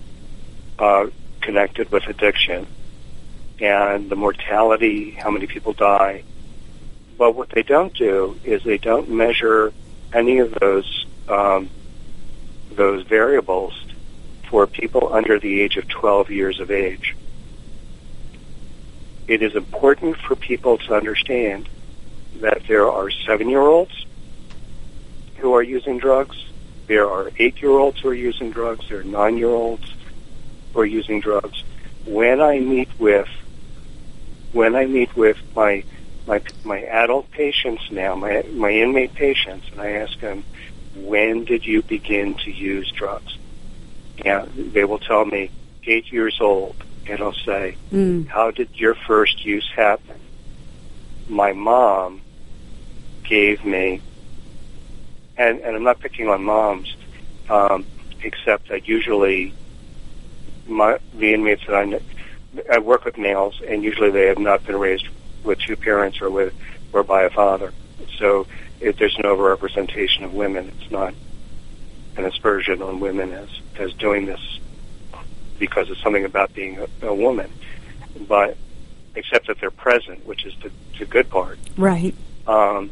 [0.78, 1.06] uh,
[1.40, 2.66] connected with addiction,
[3.60, 6.24] and the mortality, how many people die.
[7.16, 9.72] But what they don't do is they don't measure
[10.12, 11.70] any of those um,
[12.70, 13.72] those variables
[14.48, 17.16] for people under the age of 12 years of age.
[19.26, 21.68] It is important for people to understand
[22.40, 24.06] that there are seven-year-olds
[25.36, 26.36] who are using drugs,
[26.86, 29.94] there are eight-year-olds who are using drugs, there are nine-year-olds
[30.72, 31.64] who are using drugs.
[32.04, 33.28] When I meet with
[34.54, 35.84] when I meet with my
[36.26, 40.44] my my adult patients now, my my inmate patients, and I ask them,
[40.94, 43.36] when did you begin to use drugs?
[44.24, 45.50] And they will tell me
[45.86, 46.76] eight years old,
[47.06, 48.26] and I'll say, Mm.
[48.28, 50.16] how did your first use happen?
[51.28, 52.20] My mom
[53.28, 54.00] gave me,
[55.36, 56.96] and and I'm not picking on moms,
[57.50, 57.84] um,
[58.22, 59.52] except that usually
[60.66, 62.00] my the inmates that I know,
[62.70, 65.08] I work with males, and usually they have not been raised
[65.42, 66.54] with two parents or with
[66.92, 67.72] or by a father.
[68.18, 68.46] So
[68.84, 70.70] if there's an overrepresentation of women.
[70.80, 71.14] It's not
[72.16, 73.48] an aspersion on women as
[73.78, 74.60] as doing this
[75.58, 77.50] because it's something about being a, a woman,
[78.28, 78.56] but
[79.14, 81.58] except that they're present, which is the, the good part.
[81.76, 82.14] Right.
[82.46, 82.90] Um,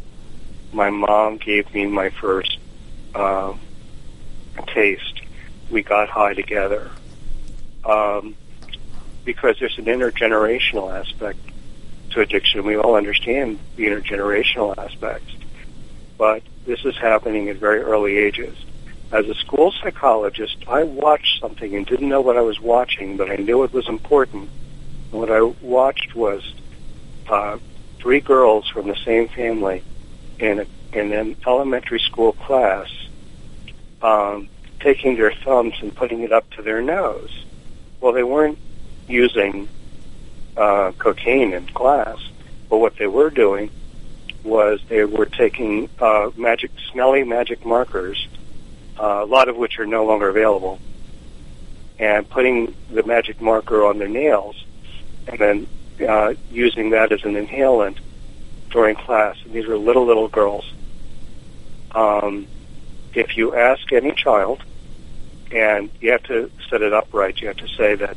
[0.73, 2.59] my mom gave me my first
[3.15, 3.53] uh,
[4.69, 5.23] taste.
[5.71, 6.91] We got high together
[7.85, 8.37] um,
[9.25, 11.39] because there's an intergenerational aspect
[12.11, 12.65] to addiction.
[12.65, 15.33] We all understand the intergenerational aspects,
[16.19, 18.57] but this is happening at very early ages.
[19.11, 23.31] As a school psychologist, I watched something and didn't know what I was watching, but
[23.31, 24.49] I knew it was important.
[25.11, 26.43] And what I watched was
[27.29, 27.59] uh,
[27.99, 29.83] three girls from the same family
[30.39, 32.89] in, a, in an elementary school class
[34.01, 34.49] um,
[34.81, 37.45] taking their thumbs and putting it up to their nose.
[38.01, 38.59] Well, they weren't
[39.09, 39.69] using
[40.57, 42.19] uh, cocaine in class,
[42.69, 43.71] but what they were doing
[44.45, 48.27] was they were taking uh, magic, smelly magic markers,
[49.01, 50.81] uh, a lot of which are no longer available,
[51.99, 54.65] and putting the magic marker on their nails,
[55.29, 55.67] and then
[56.09, 57.99] uh, using that as an inhalant
[58.71, 59.37] during class.
[59.45, 60.71] And these were little, little girls.
[61.93, 62.47] Um,
[63.15, 64.63] if you ask any child,
[65.53, 68.17] and you have to set it up right, you have to say that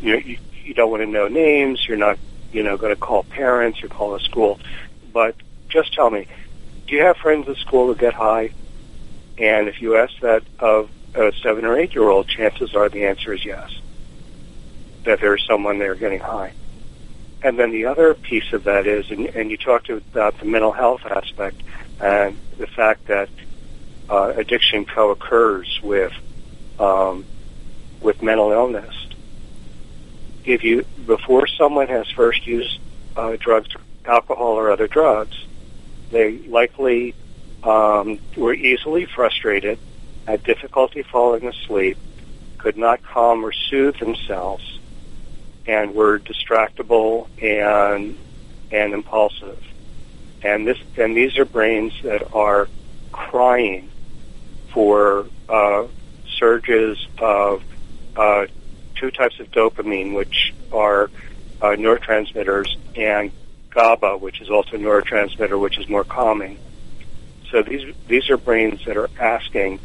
[0.00, 2.18] you, you, you don't want to know names, you're not,
[2.52, 4.58] you know, going to call parents or call a school,
[5.12, 5.34] but
[5.68, 6.26] just tell me,
[6.86, 8.50] do you have friends at school that get high?
[9.38, 13.06] And if you ask that of a seven or eight year old, chances are the
[13.06, 13.70] answer is yes,
[15.04, 16.52] that there is someone there getting high.
[17.42, 20.72] And then the other piece of that is, and, and you talked about the mental
[20.72, 21.62] health aspect
[22.00, 23.28] and the fact that
[24.08, 26.12] uh, addiction co-occurs with
[26.78, 27.24] um,
[28.00, 29.05] with mental illness.
[30.46, 32.78] If you before someone has first used
[33.16, 33.68] uh, drugs,
[34.04, 35.36] alcohol, or other drugs,
[36.12, 37.14] they likely
[37.64, 39.78] um, were easily frustrated,
[40.26, 41.98] had difficulty falling asleep,
[42.58, 44.78] could not calm or soothe themselves,
[45.66, 48.16] and were distractible and
[48.70, 49.60] and impulsive.
[50.44, 52.68] And this and these are brains that are
[53.10, 53.88] crying
[54.68, 55.86] for uh,
[56.38, 57.64] surges of
[58.14, 58.46] uh,
[58.96, 61.10] two types of dopamine, which are
[61.60, 63.30] uh, neurotransmitters, and
[63.70, 66.58] GABA, which is also a neurotransmitter, which is more calming.
[67.50, 69.78] So these these are brains that are asking,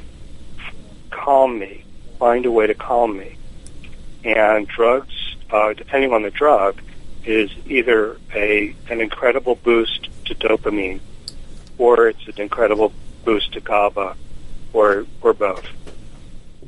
[1.09, 1.83] calm me,
[2.17, 3.37] find a way to calm me.
[4.23, 5.13] And drugs,
[5.49, 6.81] uh, depending on the drug,
[7.25, 11.01] is either a an incredible boost to dopamine,
[11.77, 12.93] or it's an incredible
[13.25, 14.15] boost to GABA,
[14.73, 15.65] or or both.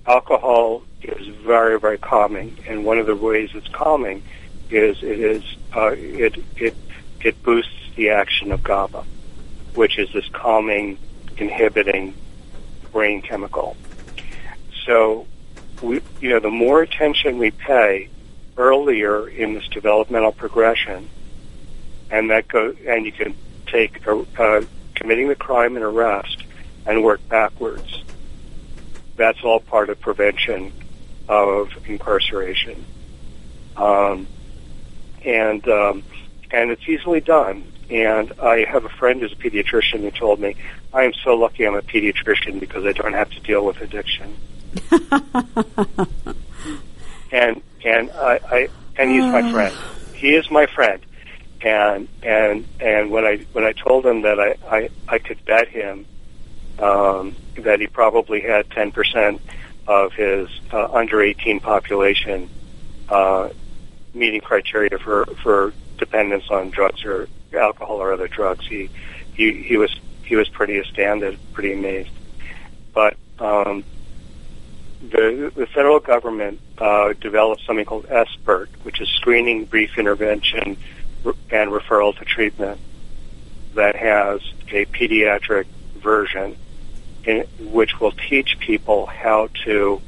[0.05, 4.23] Alcohol is very very calming, and one of the ways it's calming
[4.69, 5.43] is it is
[5.75, 6.75] uh, it it
[7.21, 9.03] it boosts the action of GABA,
[9.75, 10.97] which is this calming,
[11.37, 12.13] inhibiting
[12.91, 13.77] brain chemical.
[14.85, 15.25] So,
[15.81, 18.09] we, you know, the more attention we pay
[18.57, 21.09] earlier in this developmental progression,
[22.11, 23.35] and that go, and you can
[23.67, 24.61] take a, uh,
[24.95, 26.43] committing the crime and arrest
[26.85, 28.03] and work backwards.
[29.15, 30.73] That's all part of prevention
[31.27, 32.85] of incarceration.
[33.75, 34.27] Um,
[35.25, 36.03] and um,
[36.51, 37.65] and it's easily done.
[37.89, 40.55] And I have a friend who's a pediatrician who told me,
[40.93, 44.37] I am so lucky I'm a pediatrician because I don't have to deal with addiction.
[47.31, 49.75] and and I, I and he's my friend.
[50.15, 51.01] He is my friend.
[51.61, 55.67] And and and when I when I told him that I I, I could bet
[55.67, 56.05] him
[56.79, 59.41] um, that he probably had ten percent
[59.87, 62.49] of his uh, under eighteen population
[63.09, 63.49] uh,
[64.13, 68.65] meeting criteria for for dependence on drugs or alcohol or other drugs.
[68.67, 68.89] He
[69.33, 72.09] he he was he was pretty astounded, pretty amazed.
[72.93, 73.83] But um,
[75.01, 80.77] the the federal government uh, developed something called SBIRT, which is screening, brief intervention,
[81.51, 82.79] and referral to treatment.
[83.75, 85.65] That has a pediatric
[85.97, 86.55] version,
[87.25, 90.01] in, which will teach people how to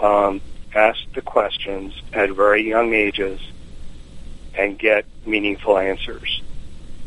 [0.00, 0.40] um,
[0.74, 3.40] ask the questions at very young ages
[4.54, 6.42] and get meaningful answers.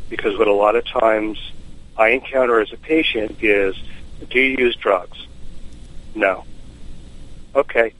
[0.09, 1.51] Because what a lot of times
[1.97, 3.75] I encounter as a patient is,
[4.29, 5.27] do you use drugs?
[6.15, 6.45] No.
[7.55, 7.93] Okay.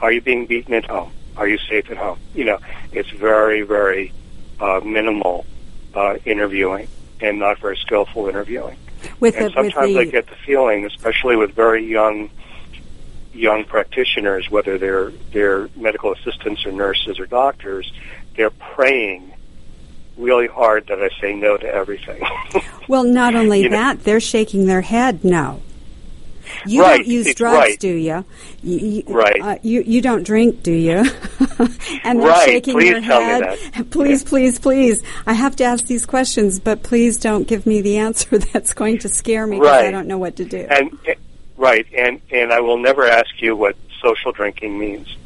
[0.00, 1.12] Are you being beaten at home?
[1.36, 2.18] Are you safe at home?
[2.34, 2.58] You know,
[2.92, 4.12] it's very, very
[4.58, 5.46] uh, minimal
[5.94, 6.88] uh, interviewing
[7.20, 8.76] and not very skillful interviewing.
[9.18, 12.30] With and the, sometimes the, I get the feeling, especially with very young
[13.32, 17.92] young practitioners, whether they're they're medical assistants or nurses or doctors,
[18.36, 19.32] they're praying
[20.16, 22.22] really hard that I say no to everything.
[22.88, 25.62] well, not only You know- that, they're shaking their head no.
[26.66, 27.78] You Right, don't use it's drugs, right.
[27.80, 28.24] do you?
[28.62, 29.40] you, you Right.
[29.40, 30.96] Uh, you you don't drink, do you?
[32.04, 33.42] and they're Right, shaking please me head.
[33.42, 33.90] that.
[33.90, 35.02] Please, please, please.
[35.26, 38.98] I have to ask these questions, but please don't give me the answer that's going
[38.98, 40.66] to scare me because I don't know what to do.
[40.70, 40.98] and
[41.56, 45.16] right, and and I will never ask you what social drinking means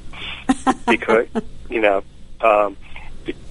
[0.86, 1.26] because
[1.68, 2.02] you know.
[2.40, 2.76] Um,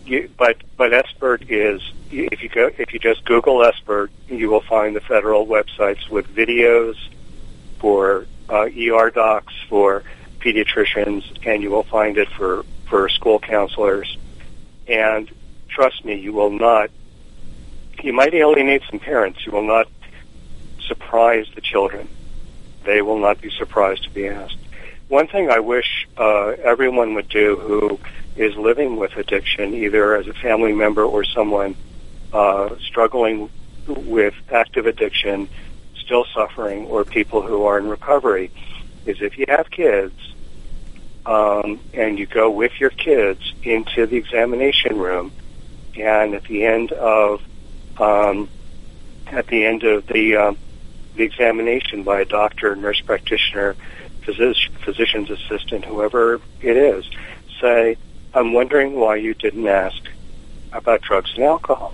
[0.05, 4.61] you, but but SBIRT is if you go if you just Google SBIRT, you will
[4.61, 6.95] find the federal websites with videos
[7.83, 10.03] for uh, ER docs for
[10.39, 14.17] pediatricians, and you will find it for for school counselors.
[14.87, 15.29] And
[15.67, 16.89] trust me, you will not.
[18.01, 19.45] You might alienate some parents.
[19.45, 19.89] You will not
[20.87, 22.07] surprise the children.
[22.85, 24.57] They will not be surprised to be asked.
[25.09, 27.99] One thing I wish uh, everyone would do who
[28.37, 31.75] is living with addiction, either as a family member or someone
[32.31, 33.49] uh, struggling
[33.87, 35.49] with active addiction,
[36.13, 38.51] still suffering, or people who are in recovery,
[39.07, 40.13] is if you have kids
[41.25, 45.31] um, and you go with your kids into the examination room,
[45.95, 47.39] and at the end of
[47.97, 48.47] um,
[49.27, 50.57] at the end of the um,
[51.15, 53.75] the examination by a doctor, nurse practitioner,
[54.21, 57.05] physic- physician's assistant, whoever it is,
[57.59, 57.97] say,
[58.35, 59.97] I'm wondering why you didn't ask
[60.71, 61.93] about drugs and alcohol.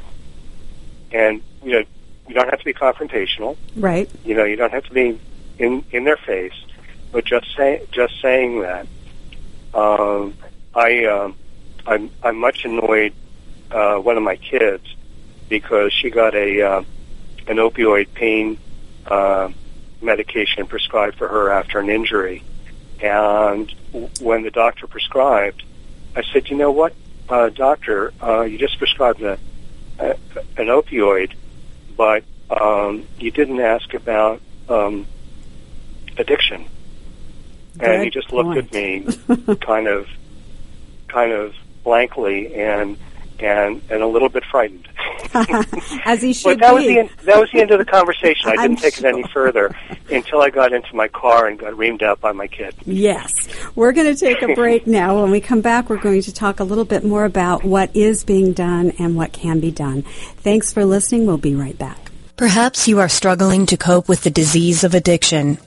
[1.12, 1.84] And, you know,
[2.30, 3.58] you don't have to be confrontational.
[3.76, 4.10] right.
[4.24, 5.20] You know, you don't have to be
[5.58, 6.54] in, in their face,
[7.12, 8.88] but just say, just saying that.
[9.74, 10.36] Um,
[10.76, 11.36] I, um,
[11.88, 13.14] I'm, I'm much annoyed,
[13.72, 14.84] uh, one of my kids
[15.50, 16.84] because she got a, uh,
[17.48, 18.60] an opioid pain,
[19.08, 19.50] uh,
[20.02, 22.44] medication prescribed for her after an injury.
[23.02, 25.64] And w- when the doctor prescribed,
[26.16, 26.94] I said, you know what,
[27.28, 29.40] uh, doctor, uh, you just prescribed a,
[29.98, 30.10] a,
[30.58, 31.34] an opioid,
[32.00, 34.40] but um, you didn't ask about
[34.70, 35.06] um,
[36.18, 36.66] addiction.
[37.74, 39.06] and Good he just looked at me,
[39.60, 40.08] kind of,
[41.10, 42.98] kind of blankly, and
[43.42, 44.88] and and a little bit frightened.
[46.06, 46.94] As he should But that was be.
[46.94, 48.50] the end, that was the end of the conversation.
[48.50, 49.76] I I'm didn't take it any further
[50.10, 52.74] until I got into my car and got reamed out by my kid.
[52.86, 53.32] Yes.
[53.76, 55.22] We're going to take a break now.
[55.22, 58.24] When we come back, we're going to talk a little bit more about what is
[58.24, 60.02] being done and what can be done.
[60.38, 61.26] Thanks for listening.
[61.26, 62.12] We'll be right back.
[62.38, 65.58] Perhaps you are struggling to cope with the disease of addiction.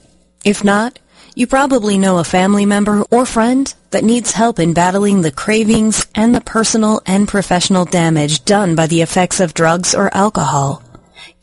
[0.43, 0.99] If not,
[1.35, 6.05] you probably know a family member or friend that needs help in battling the cravings
[6.13, 10.83] and the personal and professional damage done by the effects of drugs or alcohol.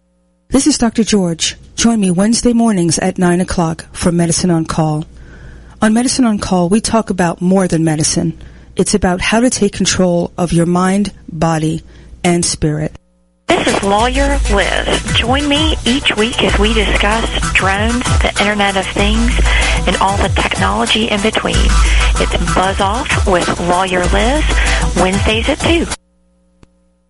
[0.50, 1.04] This is Dr.
[1.04, 1.58] George.
[1.76, 5.06] Join me Wednesday mornings at 9 o'clock for Medicine on Call.
[5.82, 8.40] On Medicine on Call, we talk about more than medicine.
[8.76, 11.84] It's about how to take control of your mind, body,
[12.24, 12.98] and spirit.
[13.48, 15.04] This is Lawyer Liz.
[15.14, 19.32] Join me each week as we discuss drones, the Internet of Things,
[19.86, 21.56] and all the technology in between.
[21.56, 24.44] It's Buzz Off with Lawyer Liz,
[24.98, 25.86] Wednesdays at 2.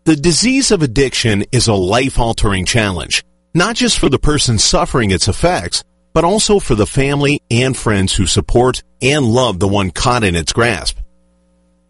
[0.04, 5.30] The disease of addiction is a life-altering challenge, not just for the person suffering its
[5.30, 10.26] effects, but also for the family and friends who support and love the one caught
[10.26, 10.98] in its grasp.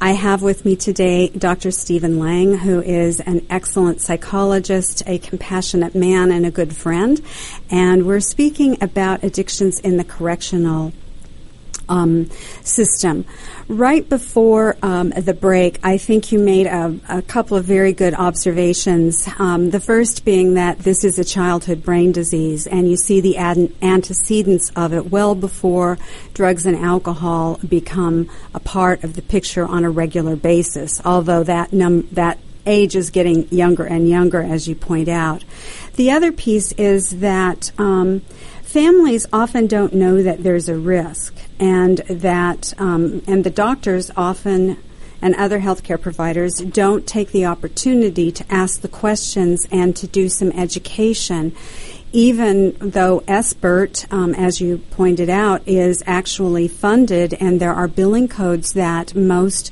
[0.00, 1.72] I have with me today Dr.
[1.72, 7.20] Stephen Lang, who is an excellent psychologist, a compassionate man, and a good friend.
[7.72, 10.92] And we're speaking about addictions in the correctional
[11.88, 12.30] um,
[12.62, 13.24] system.
[13.68, 18.14] Right before um, the break, I think you made a, a couple of very good
[18.14, 19.28] observations.
[19.38, 23.36] Um, the first being that this is a childhood brain disease, and you see the
[23.36, 25.98] ad- antecedents of it well before
[26.34, 31.00] drugs and alcohol become a part of the picture on a regular basis.
[31.04, 35.44] Although that num- that age is getting younger and younger, as you point out.
[35.96, 38.22] The other piece is that um,
[38.72, 44.78] families often don't know that there's a risk and that um, and the doctors often
[45.20, 50.26] and other healthcare providers don't take the opportunity to ask the questions and to do
[50.26, 51.54] some education.
[52.12, 58.26] Even though SBIRT, um, as you pointed out, is actually funded and there are billing
[58.26, 59.70] codes that most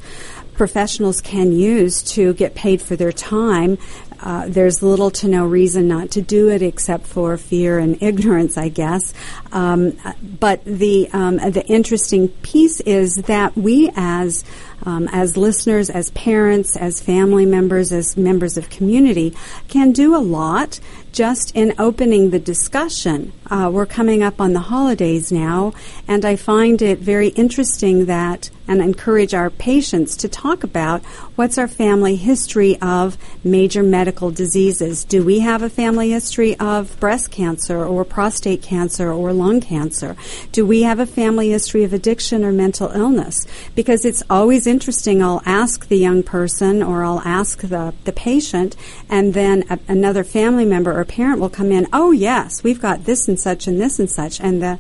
[0.60, 3.78] professionals can use to get paid for their time,
[4.22, 8.56] uh, there's little to no reason not to do it except for fear and ignorance,
[8.56, 9.14] I guess.
[9.52, 14.44] Um, but the um, the interesting piece is that we as
[14.84, 19.34] um, as listeners, as parents, as family members, as members of community,
[19.68, 20.80] can do a lot
[21.12, 23.32] just in opening the discussion.
[23.50, 25.72] Uh, we're coming up on the holidays now,
[26.06, 31.04] and I find it very interesting that, and encourage our patients to talk about
[31.34, 35.04] what's our family history of major medical diseases.
[35.04, 40.14] Do we have a family history of breast cancer or prostate cancer or lung cancer?
[40.52, 43.44] Do we have a family history of addiction or mental illness?
[43.74, 45.22] Because it's always interesting.
[45.22, 48.76] I'll ask the young person or I'll ask the, the patient,
[49.10, 53.04] and then a, another family member or parent will come in, oh, yes, we've got
[53.04, 54.40] this and such and this and such.
[54.40, 54.78] And the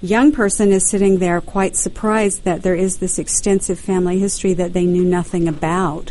[0.00, 4.72] young person is sitting there quite surprised that there is this extensive family history that
[4.72, 6.10] they knew nothing about.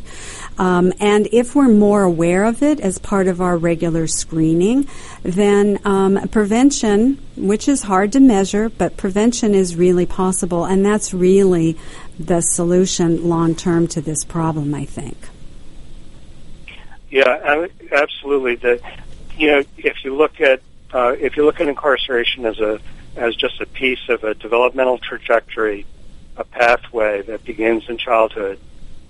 [0.57, 4.88] Um, and if we're more aware of it as part of our regular screening,
[5.23, 11.13] then um, prevention, which is hard to measure, but prevention is really possible, and that's
[11.13, 11.77] really
[12.26, 15.17] the solution long term to this problem, I think.
[17.09, 18.55] Yeah, absolutely.
[18.55, 18.82] The,
[19.38, 20.61] you know, if you look at
[20.93, 22.80] uh, if you look at incarceration as a
[23.15, 25.86] as just a piece of a developmental trajectory,
[26.38, 28.59] a pathway that begins in childhood,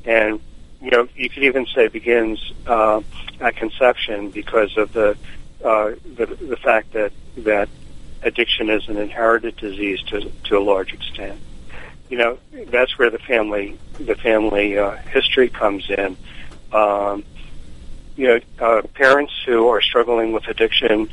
[0.05, 0.39] and
[0.81, 3.01] you know, you could even say begins uh,
[3.39, 5.15] at conception because of the,
[5.63, 7.69] uh, the the fact that that
[8.23, 11.39] addiction is an inherited disease to to a large extent.
[12.11, 12.37] You know,
[12.67, 16.17] that's where the family the family uh, history comes in.
[16.73, 17.23] Um,
[18.17, 21.09] you know, uh, parents who are struggling with addiction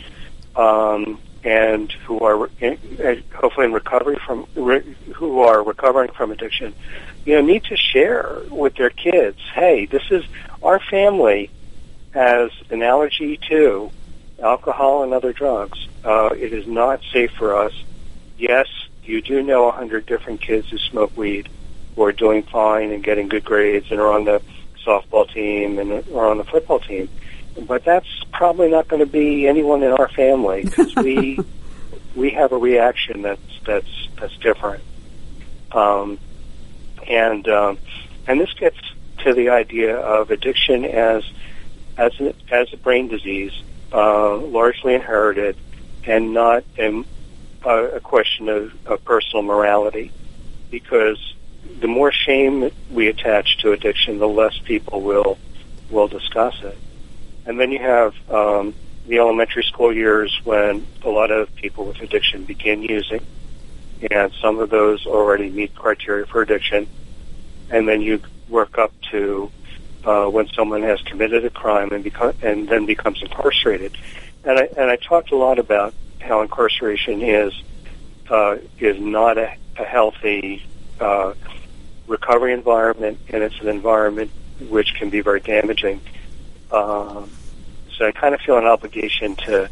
[0.57, 4.81] um, and who are in, uh, hopefully in recovery from re,
[5.15, 6.75] who are recovering from addiction,
[7.25, 9.39] you know, need to share with their kids.
[9.55, 10.25] Hey, this is
[10.65, 11.49] our family
[12.11, 13.93] has an allergy to
[14.43, 15.79] alcohol and other drugs.
[16.05, 17.73] Uh, it is not safe for us.
[18.37, 18.67] Yes,
[19.09, 21.49] you do know a hundred different kids who smoke weed
[21.97, 24.41] who are doing fine and getting good grades and are on the
[24.85, 27.09] softball team and are on the football team.
[27.67, 31.39] But that's probably not going to be anyone in our family because we
[32.15, 34.83] we have a reaction that's that's that's different.
[35.73, 36.19] Um,
[37.09, 37.79] and um,
[38.27, 38.79] and this gets
[39.19, 41.25] to the idea of addiction as
[41.97, 43.53] as a, as a brain disease,
[43.93, 45.57] uh, largely inherited,
[46.05, 47.05] and not a,
[47.69, 50.11] a question of, of personal morality,
[50.71, 51.35] because
[51.81, 55.39] the more shame we attach to addiction, the less people will
[55.91, 56.77] will discuss it.
[57.47, 58.75] And then you have um,
[59.07, 63.25] the elementary school years when a lot of people with addiction begin using,
[64.11, 66.87] and some of those already meet criteria for addiction.
[67.71, 69.51] And then you work up to
[70.05, 73.97] uh, when someone has committed a crime and become and then becomes incarcerated.
[74.45, 75.95] And I and I talked a lot about
[76.29, 77.53] how incarceration is
[78.31, 80.65] uh, is not a, a healthy
[81.01, 81.33] uh,
[82.07, 84.31] recovery environment, and it's an environment
[84.69, 86.01] which can be very damaging.
[86.71, 87.31] Um,
[87.97, 89.71] so I kind of feel an obligation to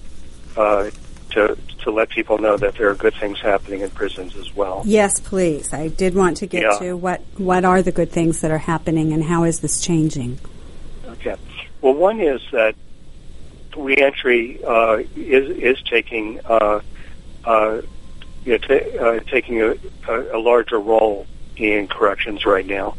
[0.56, 0.90] uh,
[1.30, 4.82] to to let people know that there are good things happening in prisons as well.
[4.84, 5.72] Yes, please.
[5.72, 6.78] I did want to get Yeah.
[6.78, 10.38] to what what are the good things that are happening and how is this changing?
[11.06, 11.36] Okay.
[11.82, 12.74] Well, one is that
[13.76, 16.80] reentry uh, is is taking uh,
[17.44, 17.82] uh,
[18.44, 19.76] you know, ta- uh, taking a,
[20.08, 22.96] a, a larger role in corrections right now.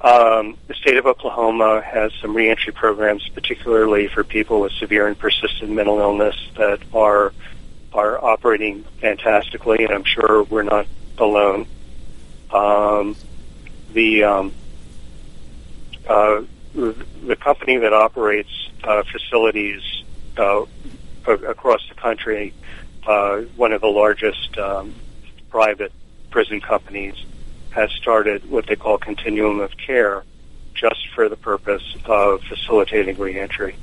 [0.00, 5.16] Um, the state of Oklahoma has some reentry programs, particularly for people with severe and
[5.16, 7.32] persistent mental illness, that are
[7.92, 10.86] are operating fantastically, and I'm sure we're not
[11.18, 11.66] alone.
[12.50, 13.16] Um,
[13.92, 14.52] the um,
[16.08, 16.42] uh,
[16.74, 19.82] the company that operates uh, facilities
[20.36, 20.64] uh,
[21.26, 22.52] across the country,
[23.06, 24.94] uh, one of the largest um,
[25.50, 25.92] private
[26.30, 27.14] prison companies,
[27.70, 30.24] has started what they call continuum of care,
[30.74, 33.76] just for the purpose of facilitating reentry.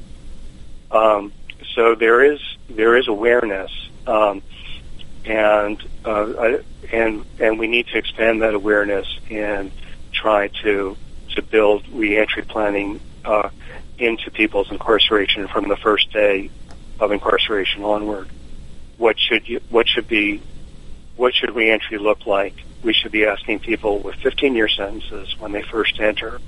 [0.92, 1.32] Um,
[1.76, 3.72] so there is there is awareness,
[4.08, 4.42] um,
[5.26, 6.60] and uh, I,
[6.92, 9.72] and and we need to expand that awareness and
[10.12, 10.98] try to
[11.36, 13.50] to build reentry planning uh,
[13.98, 16.50] into people's incarceration from the first day
[17.00, 18.30] of incarceration onward.
[18.98, 20.42] What should you, what should be
[21.16, 22.54] what should reentry look like?
[22.82, 26.40] We should be asking people with 15-year sentences when they first enter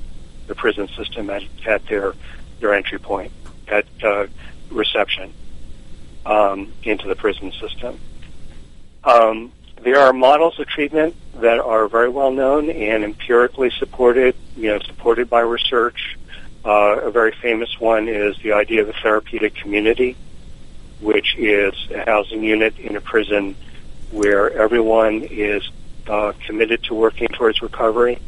[0.48, 2.14] the prison system at, at their
[2.60, 3.32] their entry point
[3.68, 4.28] at uh,
[4.70, 5.34] reception
[6.26, 8.00] um, into the prison system.
[9.04, 9.52] Um,
[9.84, 14.80] there are models of treatment that are very well known and empirically supported, you know,
[14.80, 16.18] supported by research.
[16.64, 20.16] Uh, a very famous one is the idea of a therapeutic community,
[21.00, 23.56] which is a housing unit in a prison
[24.12, 25.68] where everyone is
[26.08, 28.20] uh, committed to working towards recovery,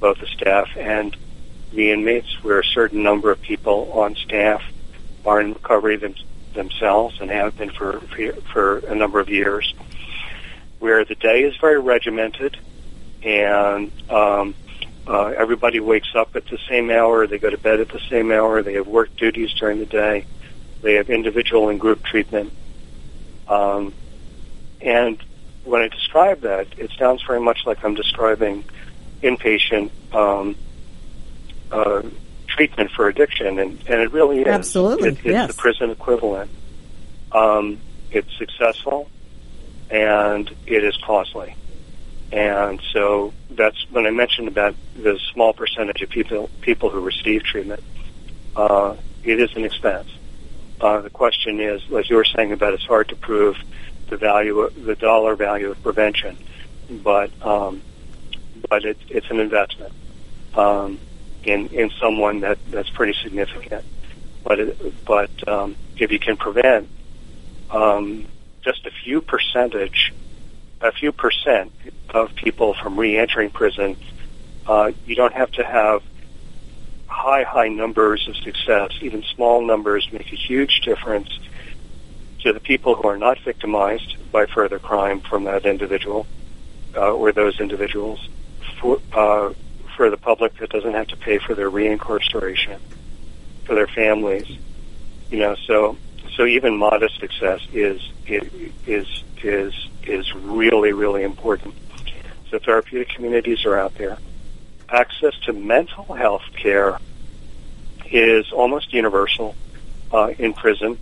[0.00, 1.14] both the staff and
[1.72, 4.62] the inmates, where a certain number of people on staff
[5.26, 6.14] are in recovery them,
[6.54, 9.74] themselves and have been for, for for a number of years
[10.82, 12.58] where the day is very regimented
[13.22, 14.52] and um,
[15.06, 18.32] uh, everybody wakes up at the same hour, they go to bed at the same
[18.32, 20.26] hour, they have work duties during the day,
[20.82, 22.52] they have individual and group treatment.
[23.46, 23.94] Um,
[24.80, 25.22] and
[25.64, 28.64] when I describe that, it sounds very much like I'm describing
[29.22, 30.56] inpatient um,
[31.70, 32.02] uh,
[32.48, 34.48] treatment for addiction, and, and it really is.
[34.48, 35.46] Absolutely, It- it's yes.
[35.46, 36.50] the prison equivalent.
[37.30, 37.78] Um,
[38.10, 39.08] it's successful,
[39.92, 41.54] and it is costly.
[42.32, 47.44] And so that's when I mentioned about the small percentage of people people who receive
[47.44, 47.82] treatment.
[48.56, 50.08] Uh, it is an expense.
[50.80, 53.56] Uh, the question is, as you were saying about, it's hard to prove
[54.08, 56.36] the value, the dollar value of prevention,
[56.90, 57.82] but um,
[58.70, 59.92] but it, it's an investment
[60.54, 60.98] um,
[61.44, 63.84] in in someone that that's pretty significant.
[64.42, 66.88] But it, but um, if you can prevent
[67.70, 68.26] um,
[68.62, 70.12] just a few percentage,
[70.80, 71.72] a few percent
[72.10, 73.96] of people from re-entering prison,
[74.66, 76.02] uh, you don't have to have
[77.06, 78.90] high, high numbers of success.
[79.00, 81.28] Even small numbers make a huge difference
[82.40, 86.26] to the people who are not victimized by further crime from that individual,
[86.96, 88.28] uh, or those individuals
[88.80, 89.52] for uh,
[89.96, 92.78] for the public that doesn't have to pay for their reincarceration,
[93.64, 94.46] for their families.
[95.30, 95.96] You know, so
[96.36, 101.74] so even modest success is is is is really really important.
[102.50, 104.18] So therapeutic communities are out there.
[104.88, 106.98] Access to mental health care
[108.10, 109.54] is almost universal
[110.12, 110.98] uh, in prison.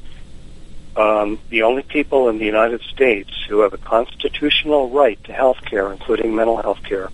[0.97, 5.61] Um, the only people in the United States who have a constitutional right to health
[5.65, 7.11] care, including mental health care,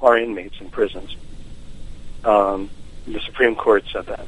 [0.00, 1.16] are inmates in prisons.
[2.24, 2.70] Um,
[3.06, 4.26] the Supreme Court said that.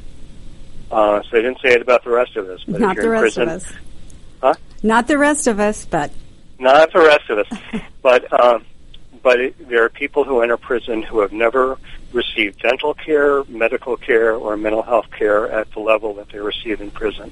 [0.91, 2.63] Uh, so they didn't say it about the rest of us.
[2.67, 3.73] But Not the rest prison, of us.
[4.41, 4.53] Huh?
[4.83, 6.11] Not the rest of us, but
[6.59, 7.81] Not the rest of us.
[8.01, 8.65] but um,
[9.23, 11.77] but it, there are people who enter prison who have never
[12.11, 16.81] received dental care, medical care, or mental health care at the level that they receive
[16.81, 17.31] in prison.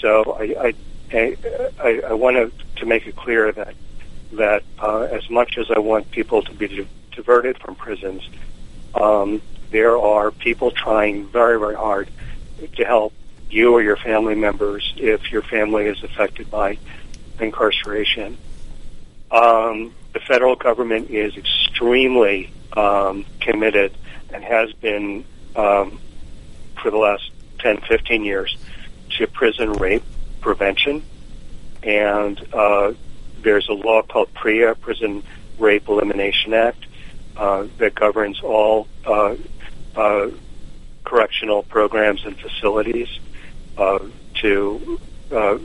[0.00, 0.74] So I
[1.12, 1.36] I,
[1.82, 3.74] I, I, want to, to make it clear that
[4.32, 8.28] that uh, as much as I want people to be di- diverted from prisons,
[8.94, 9.40] um,
[9.70, 12.10] there are people trying very very hard
[12.68, 13.12] to help
[13.50, 16.78] you or your family members if your family is affected by
[17.40, 18.36] incarceration.
[19.30, 23.96] Um, the federal government is extremely um, committed
[24.32, 25.24] and has been
[25.56, 26.00] um,
[26.80, 28.56] for the last 10, 15 years
[29.10, 30.04] to prison rape
[30.40, 31.02] prevention.
[31.82, 32.92] And uh,
[33.42, 35.22] there's a law called PREA, Prison
[35.58, 36.86] Rape Elimination Act,
[37.36, 39.36] uh, that governs all uh,
[39.96, 40.30] uh,
[41.04, 43.08] correctional programs and facilities
[43.76, 43.98] uh,
[44.40, 45.00] to
[45.30, 45.58] uh,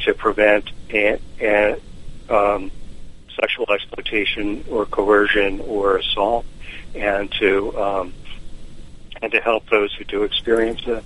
[0.00, 1.80] to prevent and, and
[2.28, 2.70] um,
[3.40, 6.44] sexual exploitation or coercion or assault,
[6.94, 8.14] and to um,
[9.22, 11.04] and to help those who do experience it.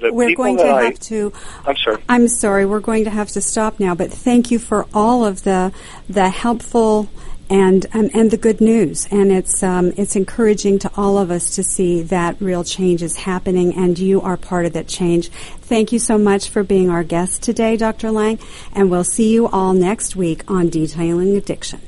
[0.00, 1.32] The we're going to I- have to.
[1.66, 2.02] I'm sorry.
[2.08, 2.64] I'm sorry.
[2.64, 3.94] We're going to have to stop now.
[3.94, 5.72] But thank you for all of the
[6.08, 7.08] the helpful
[7.50, 9.06] and and, and the good news.
[9.10, 13.16] And it's um, it's encouraging to all of us to see that real change is
[13.16, 15.28] happening, and you are part of that change.
[15.28, 18.10] Thank you so much for being our guest today, Dr.
[18.10, 18.38] Lang.
[18.72, 21.80] And we'll see you all next week on Derailing Addiction.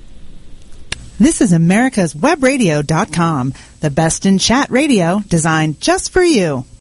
[1.18, 6.64] This is America's Webradio.com, the best in chat radio designed just for you.